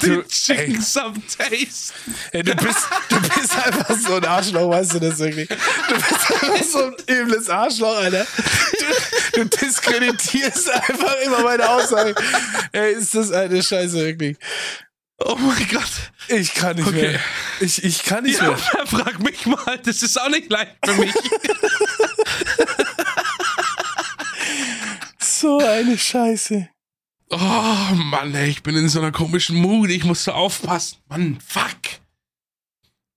[0.00, 0.80] Du, chicken ey.
[0.80, 1.94] some taste.
[2.32, 2.78] Ey, du, bist,
[3.08, 5.48] du bist einfach so ein Arschloch, weißt du das wirklich?
[5.48, 8.26] Du bist einfach so ein übles Arschloch, Alter.
[9.34, 12.14] Du, du diskreditierst einfach immer meine Aussagen.
[12.72, 14.36] Ey, ist das eine Scheiße, wirklich.
[15.18, 15.82] Oh mein Gott.
[16.28, 17.10] Ich kann nicht Okay.
[17.12, 17.20] mehr.
[17.60, 18.58] Ich, ich kann nicht Ja, mehr.
[18.86, 21.12] frag mich mal, das ist auch nicht leicht für mich.
[25.44, 26.70] So eine Scheiße.
[27.28, 29.90] Oh Mann, ey, ich bin in so einer komischen Mut.
[29.90, 30.96] Ich musste aufpassen.
[31.08, 31.76] Mann, fuck.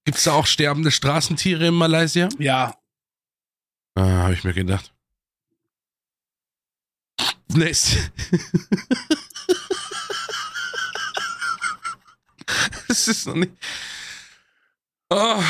[0.03, 2.27] Gibt's da auch sterbende Straßentiere in Malaysia?
[2.37, 2.75] Ja,
[3.95, 4.93] Ah, habe ich mir gedacht.
[7.47, 8.11] Nächste.
[12.89, 13.53] Das ist noch nicht.
[15.09, 15.41] Oh,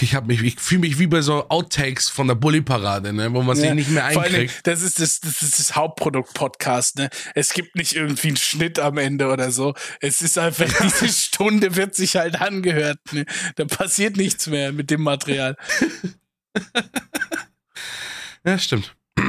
[0.00, 3.40] ich, hab mich, ich fühle mich wie bei so Outtakes von der Bully-Parade, ne, wo
[3.40, 4.66] man sich nicht mehr Vor allen Dingen, einkriegt.
[4.66, 7.08] das ist das, das ist das Hauptprodukt-Podcast, ne?
[7.34, 9.74] Es gibt nicht irgendwie einen Schnitt am Ende oder so.
[10.00, 13.24] Es ist einfach, diese Stunde wird sich halt angehört, ne?
[13.56, 15.56] Da passiert nichts mehr mit dem Material.
[18.46, 18.94] Ja, stimmt.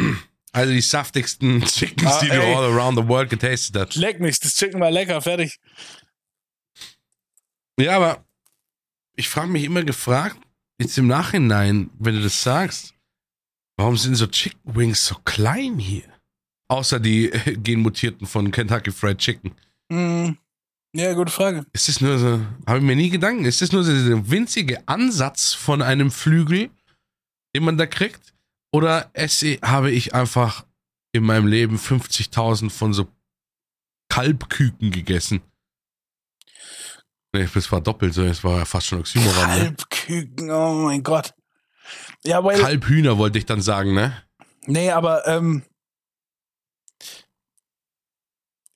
[0.51, 3.95] Also die saftigsten Chickens, Ah, die du all around the world getastet hast.
[3.95, 5.59] Leck mich, das Chicken war lecker, fertig.
[7.77, 8.25] Ja, aber
[9.15, 10.37] ich frage mich immer gefragt,
[10.79, 12.93] jetzt im Nachhinein, wenn du das sagst,
[13.77, 16.03] warum sind so Chicken Wings so klein hier?
[16.67, 19.51] Außer die äh, genmutierten von Kentucky Fried Chicken.
[19.91, 20.37] Hm.
[20.95, 21.65] Ja, gute Frage.
[21.73, 24.87] Ist das nur so, habe ich mir nie Gedanken, ist das nur so der winzige
[24.87, 26.69] Ansatz von einem Flügel,
[27.53, 28.33] den man da kriegt?
[28.71, 30.65] Oder esse, habe ich einfach
[31.11, 33.07] in meinem Leben 50.000 von so
[34.09, 35.41] Kalbküken gegessen?
[37.35, 39.49] Nee, das war doppelt so, das war ja fast schon Oxymoron.
[39.49, 39.59] Ne?
[39.65, 41.33] Kalbküken, oh mein Gott.
[42.23, 44.13] Ja, weil, Kalbhühner wollte ich dann sagen, ne?
[44.65, 45.63] nee, aber, ähm,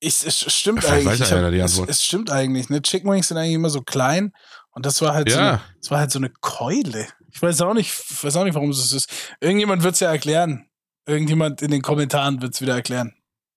[0.02, 1.22] ich, es stimmt Vielleicht eigentlich.
[1.22, 1.90] weiß ja hab, die es, Antwort.
[1.90, 2.82] es stimmt eigentlich, ne?
[2.82, 4.32] Chicken Wings sind eigentlich immer so klein
[4.72, 7.08] und das war halt so, eine, Ja, das war halt so eine Keule.
[7.32, 9.10] Ich weiß auch nicht, ich weiß auch nicht, warum es ist.
[9.40, 10.68] Irgendjemand wird es ja erklären.
[11.06, 13.14] Irgendjemand in den Kommentaren wird es wieder erklären.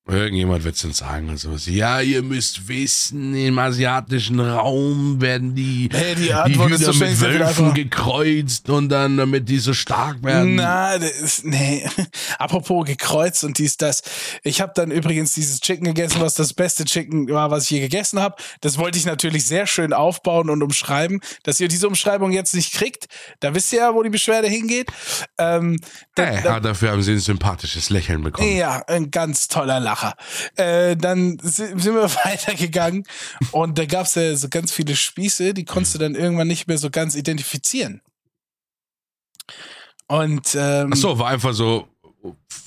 [0.06, 1.50] Irgendjemand wird es dann sagen und so.
[1.70, 6.92] Ja, ihr müsst wissen, im asiatischen Raum werden die, Hey, die die Antwort Hühner so
[6.92, 10.56] mit Wölfen gekreuzt und dann, damit die so stark werden.
[10.56, 11.88] Na, das ist, nee.
[12.38, 14.02] Apropos gekreuzt und dies, das.
[14.42, 17.80] Ich habe dann übrigens dieses Chicken gegessen, was das beste Chicken war, was ich je
[17.80, 18.36] gegessen habe.
[18.60, 21.20] Das wollte ich natürlich sehr schön aufbauen und umschreiben.
[21.44, 23.06] Dass ihr diese Umschreibung jetzt nicht kriegt,
[23.40, 24.90] da wisst ihr ja, wo die Beschwerde hingeht.
[25.38, 25.78] Ähm,
[26.14, 28.56] da, Hey, da, dafür haben sie ein sympathisches Lächeln bekommen.
[28.56, 30.14] ja, ein ganz toller Lacher.
[30.56, 33.04] Äh, dann si- sind wir weitergegangen
[33.50, 36.78] und da gab's ja so ganz viele Spieße, die konntest du dann irgendwann nicht mehr
[36.78, 38.00] so ganz identifizieren.
[40.06, 41.88] Und ähm, Ach so, war einfach so,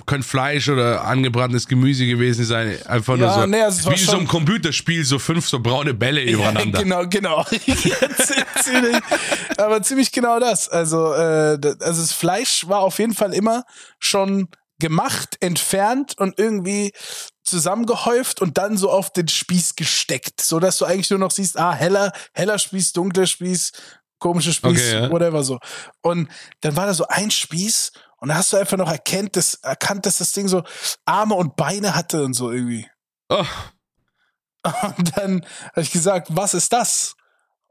[0.06, 2.78] könnte Fleisch oder angebranntes Gemüse gewesen sein.
[2.88, 5.94] Einfach nur Ja, so, nee, also es wie so ein Computerspiel, so fünf so braune
[5.94, 6.80] Bälle übereinander.
[6.80, 7.44] Ja, genau, genau.
[8.64, 8.98] Ziemlich,
[9.58, 10.68] aber ziemlich genau das.
[10.70, 13.64] Also, äh, also das Fleisch war auf jeden Fall immer
[14.00, 14.48] schon
[14.80, 16.92] gemacht, entfernt und irgendwie
[17.44, 21.58] zusammengehäuft und dann so auf den Spieß gesteckt, so dass du eigentlich nur noch siehst,
[21.58, 23.72] ah, heller, heller Spieß, dunkler Spieß,
[24.20, 25.12] komischer Spieß, Okay, ja.
[25.12, 25.60] whatever so.
[26.02, 26.30] Und
[26.62, 30.06] dann war da so ein Spieß und da hast du einfach noch erkennt, dass, erkannt,
[30.06, 30.64] dass das Ding so
[31.06, 32.88] Arme und Beine hatte und so irgendwie.
[33.30, 33.46] Oh,
[34.98, 37.16] Und dann habe ich gesagt, was ist das?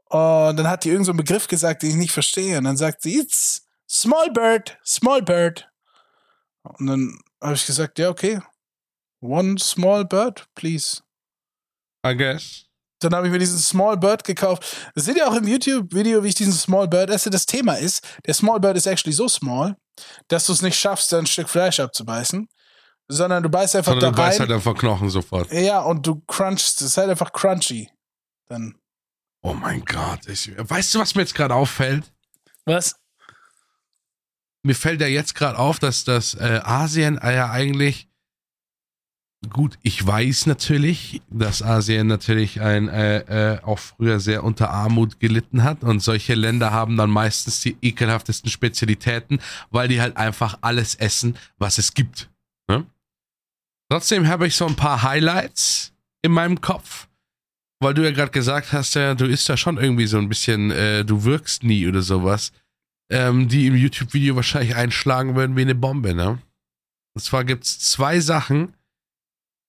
[0.05, 2.57] Und dann hat die irgendeinen so einen Begriff gesagt, den ich nicht verstehe.
[2.57, 5.67] Und dann sagt sie, it's small bird, small bird.
[6.77, 8.39] Und dann habe ich gesagt, ja, okay.
[9.21, 11.01] One small bird, please.
[12.05, 12.65] I guess.
[12.99, 14.63] Dann habe ich mir diesen Small Bird gekauft.
[14.95, 17.29] Das seht ihr auch im YouTube-Video, wie ich diesen Small Bird esse.
[17.29, 19.75] Das Thema ist, der Small Bird ist actually so small,
[20.29, 22.47] dass du es nicht schaffst, ein Stück Fleisch abzubeißen,
[23.09, 24.29] sondern du beißt einfach Sondern du da rein.
[24.29, 25.51] beißt halt einfach Knochen sofort.
[25.51, 26.81] ja, und du crunchst.
[26.81, 27.89] Es ist halt einfach crunchy.
[28.47, 28.75] Dann.
[29.41, 30.27] Oh mein Gott.
[30.27, 32.11] Ich, weißt du, was mir jetzt gerade auffällt?
[32.65, 32.95] Was?
[34.65, 38.07] Mir fällt ja jetzt gerade auf, dass das äh, Asien ja eigentlich
[39.51, 45.19] gut, ich weiß natürlich, dass Asien natürlich ein äh, äh, auch früher sehr unter Armut
[45.19, 49.39] gelitten hat und solche Länder haben dann meistens die ekelhaftesten Spezialitäten,
[49.69, 52.31] weil die halt einfach alles essen, was es gibt.
[52.67, 52.87] Ne?
[53.91, 55.93] Trotzdem habe ich so ein paar Highlights
[56.23, 57.07] in meinem Kopf,
[57.79, 60.71] weil du ja gerade gesagt hast, ja, du isst ja schon irgendwie so ein bisschen,
[60.71, 62.51] äh, du wirkst nie oder sowas,
[63.09, 66.41] ähm, die im YouTube-Video wahrscheinlich einschlagen würden wie eine Bombe, ne?
[67.13, 68.73] Und zwar gibt's zwei Sachen,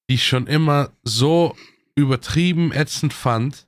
[0.08, 1.56] die ich schon immer so
[1.94, 3.66] übertrieben ätzend fand.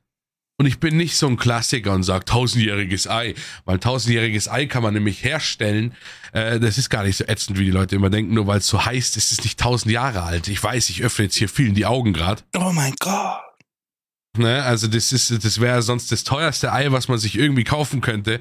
[0.61, 4.83] Und ich bin nicht so ein Klassiker und sage tausendjähriges Ei, weil tausendjähriges Ei kann
[4.83, 5.95] man nämlich herstellen.
[6.33, 8.67] Äh, das ist gar nicht so ätzend, wie die Leute immer denken, nur weil es
[8.67, 10.49] so heißt, ist es nicht tausend Jahre alt.
[10.49, 12.43] Ich weiß, ich öffne jetzt hier vielen die Augen gerade.
[12.57, 13.41] Oh mein Gott.
[14.37, 14.65] Ne?
[14.65, 18.41] Also das ist, das wäre sonst das teuerste Ei, was man sich irgendwie kaufen könnte,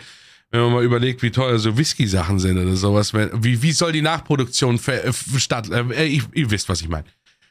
[0.50, 3.14] wenn man mal überlegt, wie teuer so Whisky-Sachen sind oder sowas.
[3.14, 5.70] Wie, wie soll die Nachproduktion äh, statt?
[5.70, 7.06] Äh, ich, ihr wisst, was ich meine.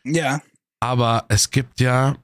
[0.05, 0.40] Ja.
[0.80, 2.16] Aber es gibt ja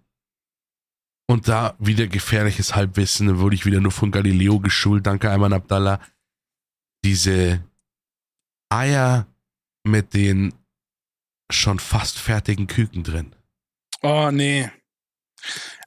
[1.33, 5.53] und da wieder gefährliches Halbwissen, da wurde ich wieder nur von Galileo geschult, danke Ayman
[5.53, 6.01] Abdallah.
[7.05, 7.65] Diese
[8.69, 9.27] Eier
[9.85, 10.55] mit den
[11.51, 13.35] schon fast fertigen Küken drin.
[14.03, 14.71] Oh, nee.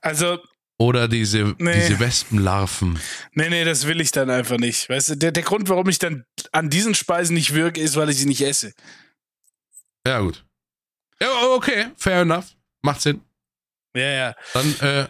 [0.02, 0.40] Also,
[0.78, 1.74] Oder diese, Nee.
[1.88, 3.00] diese Wespenlarven.
[3.32, 4.90] nee, nee, das will ich dann einfach nicht.
[4.90, 8.10] Weißt du, der, der Grund, warum ich dann an diesen Speisen nicht wirke, ist, weil
[8.10, 8.74] ich sie nicht esse.
[10.06, 10.46] Ja, gut.
[11.22, 12.48] Ja, okay, fair enough.
[12.82, 13.22] Macht Sinn.
[13.96, 14.36] Ja, ja.
[14.54, 15.08] Dann, äh,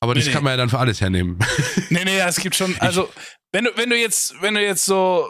[0.00, 1.38] Aber das Nee, kann man ja dann für alles hernehmen.
[1.88, 3.10] Nee, nee, es gibt schon, also,
[3.52, 5.26] wenn du, wenn du jetzt, wenn du jetzt so,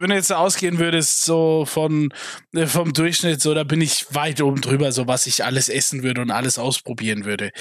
[0.00, 2.08] wenn du jetzt ausgehen würdest, so von,
[2.54, 6.02] äh, vom Durchschnitt, so, da bin ich weit oben drüber, so was ich alles essen
[6.02, 7.52] würde und alles ausprobieren würde.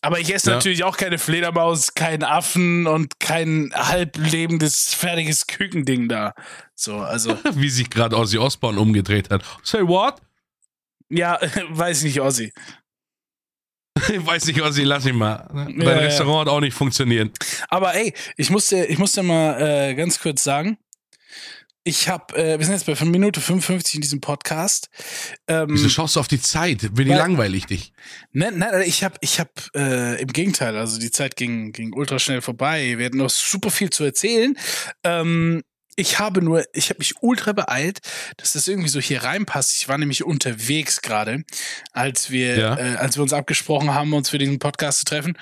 [0.00, 0.56] Aber ich esse Ja.
[0.56, 6.34] natürlich auch keine Fledermaus, keinen Affen und kein halblebendes, fertiges Kükending da.
[6.74, 9.44] So, also, Wie sich gerade Ozzy Osbourne umgedreht hat.
[9.62, 10.20] Say what?
[11.10, 11.38] ja,
[11.70, 12.52] weiß nicht, Ossi.
[14.08, 15.46] Ich weiß nicht, Ozzy, lass ihn mal.
[15.52, 15.98] Dein Ja, ja.
[15.98, 17.36] Restaurant hat auch nicht funktioniert.
[17.68, 20.78] Aber ey, ich musste, ich musste mal äh, ganz kurz sagen,
[21.84, 24.88] ich habe, äh, wir sind jetzt bei Minute 55 in diesem Podcast.
[25.48, 26.78] Ähm, Wieso schaust du auf die Zeit?
[26.94, 27.92] Bin ich Weil- langweilig dich?
[28.32, 32.18] Nein, nein, ich habe, ich habe äh, im Gegenteil, also die Zeit ging, ging ultra
[32.18, 32.98] schnell vorbei.
[32.98, 34.56] Wir hatten noch super viel zu erzählen.
[35.02, 35.62] Ähm,
[35.94, 37.98] ich habe nur, ich habe mich ultra beeilt,
[38.38, 39.76] dass das irgendwie so hier reinpasst.
[39.76, 41.42] Ich war nämlich unterwegs gerade,
[41.92, 42.78] als wir, Ja.
[42.78, 45.36] äh, als wir uns abgesprochen haben, uns für diesen Podcast zu treffen.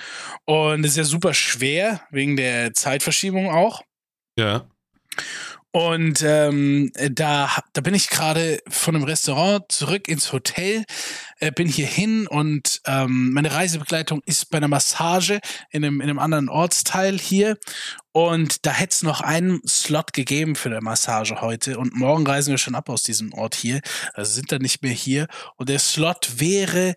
[0.45, 3.81] Und es ist ja super schwer wegen der Zeitverschiebung auch.
[4.37, 4.67] Ja.
[5.71, 10.83] Und ähm, da, da bin ich gerade von einem Restaurant zurück ins Hotel,
[11.39, 16.09] äh, bin hier hin und ähm, meine Reisebegleitung ist bei einer Massage in einem, in
[16.09, 17.57] einem anderen Ortsteil hier.
[18.11, 21.79] Und da hätte es noch einen Slot gegeben für eine Massage heute.
[21.79, 23.79] Und morgen reisen wir schon ab aus diesem Ort hier.
[24.13, 25.27] Also sind dann nicht mehr hier.
[25.55, 26.95] Und der Slot wäre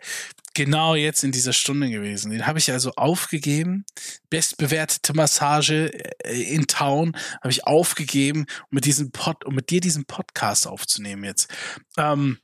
[0.55, 2.31] genau jetzt in dieser Stunde gewesen.
[2.31, 3.85] Den habe ich also aufgegeben.
[4.31, 5.93] Bestbewertete Massage
[6.25, 10.67] äh, in Town habe ich aufgegeben, um mit diesem Pod, um mit dir diesen Podcast
[10.67, 11.53] aufzunehmen jetzt.
[11.99, 12.39] Ähm,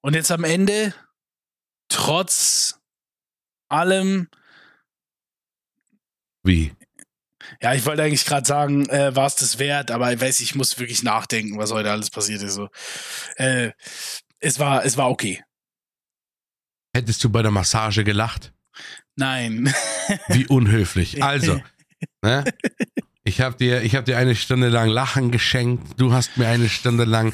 [0.00, 0.94] und jetzt am Ende,
[1.88, 2.80] trotz
[3.68, 4.28] allem,
[6.42, 6.74] Wie?
[7.60, 10.54] ja, ich wollte eigentlich gerade sagen, äh, war es das wert, aber ich weiß, ich
[10.54, 12.54] muss wirklich nachdenken, was heute alles passiert ist.
[12.54, 12.68] So.
[13.36, 13.72] Äh,
[14.40, 15.42] es war, es war okay.
[16.94, 18.52] Hättest du bei der Massage gelacht?
[19.16, 19.72] Nein.
[20.28, 21.22] Wie unhöflich.
[21.22, 21.60] Also,
[22.22, 22.44] ne?
[23.24, 26.00] Ich habe dir, ich hab dir eine Stunde lang Lachen geschenkt.
[26.00, 27.32] Du hast mir eine Stunde lang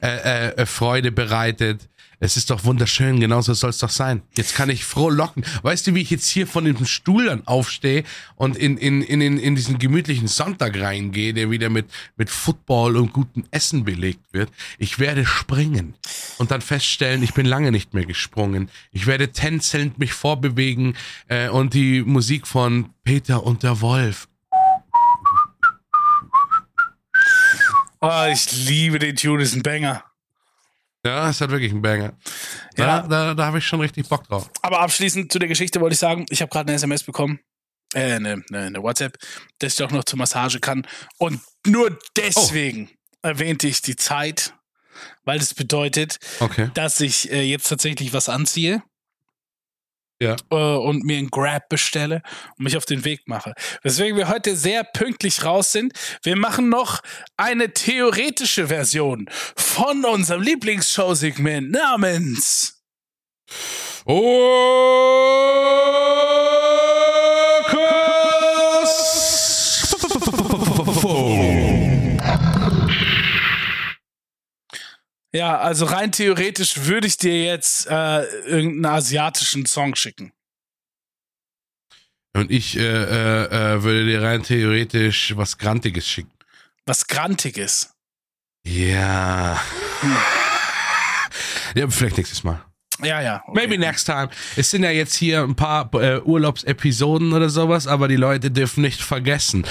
[0.00, 1.88] äh, äh, Freude bereitet.
[2.18, 4.22] Es ist doch wunderschön, genauso soll es doch sein.
[4.36, 5.44] Jetzt kann ich froh locken.
[5.62, 8.04] Weißt du, wie ich jetzt hier von dem Stuhl dann aufstehe
[8.36, 11.86] und in, in, in, in, in diesen gemütlichen Sonntag reingehe, der wieder mit,
[12.16, 14.50] mit Football und gutem Essen belegt wird?
[14.78, 15.94] Ich werde springen
[16.38, 18.70] und dann feststellen, ich bin lange nicht mehr gesprungen.
[18.92, 20.96] Ich werde tänzelnd mich vorbewegen
[21.28, 24.26] äh, und die Musik von Peter und der Wolf.
[28.00, 30.04] Oh, ich liebe den Tune, ist ein Banger.
[31.04, 32.16] Ja, es hat wirklich einen Banger.
[32.76, 33.02] Ja.
[33.02, 34.50] Da, da, da habe ich schon richtig Bock drauf.
[34.62, 37.38] Aber abschließend zu der Geschichte wollte ich sagen, ich habe gerade eine SMS bekommen,
[37.94, 39.16] äh, eine, eine, eine WhatsApp,
[39.60, 40.86] dass ich doch noch zur Massage kann.
[41.18, 42.90] Und nur deswegen
[43.22, 44.54] erwähnte ich die Zeit,
[45.24, 46.70] weil das bedeutet, Okay.
[46.74, 48.82] dass ich äh, jetzt tatsächlich was anziehe
[50.20, 50.36] Ja.
[50.50, 52.22] äh, und mir einen Grab bestelle
[52.56, 53.52] und mich auf den Weg mache.
[53.82, 55.92] Weswegen wir heute sehr pünktlich raus sind.
[56.22, 57.02] Wir machen noch
[57.36, 62.82] eine theoretische Version von unserem Lieblingsshow-Segment namens
[75.36, 80.32] Ja, also rein theoretisch würde ich dir jetzt äh, irgendeinen asiatischen Song schicken.
[82.34, 86.32] Und ich äh, äh, äh, würde dir rein theoretisch was Grantiges schicken.
[86.86, 87.94] Was Grantiges.
[88.66, 89.60] Ja.
[91.74, 92.64] Ja, vielleicht nächstes Mal.
[93.02, 93.42] Ja, ja.
[93.46, 93.60] okay.
[93.60, 94.30] Maybe next time.
[94.56, 98.80] Es sind ja jetzt hier ein paar äh, Urlaubsepisoden oder sowas, aber die Leute dürfen
[98.80, 99.66] nicht vergessen.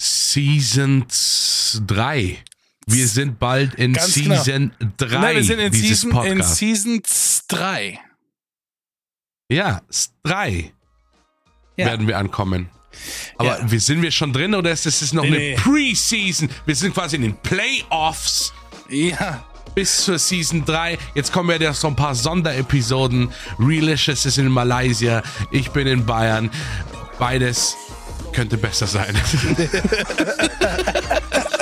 [0.00, 1.04] Season
[1.86, 2.42] 3.
[2.86, 4.42] Wir sind bald in Ganz genau.
[4.42, 6.56] Season 3 Nein, wir sind in Season, in Podcast.
[6.56, 7.02] Season
[7.48, 7.98] 3.
[9.50, 9.80] ja,
[10.24, 10.72] 3
[11.76, 11.86] Ja.
[11.86, 12.68] werden wir ankommen.
[13.38, 13.70] Aber Ja.
[13.70, 15.62] wir sind wir schon drin oder ist es noch Nee, eine.
[15.62, 16.48] Pre-Season?
[16.66, 18.52] Wir sind quasi in den Playoffs.
[18.90, 19.44] Ja.
[19.74, 20.98] bis zur Season 3.
[21.14, 23.30] Jetzt kommen ja so ein paar Sonderepisoden.
[23.58, 26.50] Relicious ist in Malaysia, ich bin in Bayern.
[27.18, 27.74] Beides
[28.34, 29.16] könnte besser sein.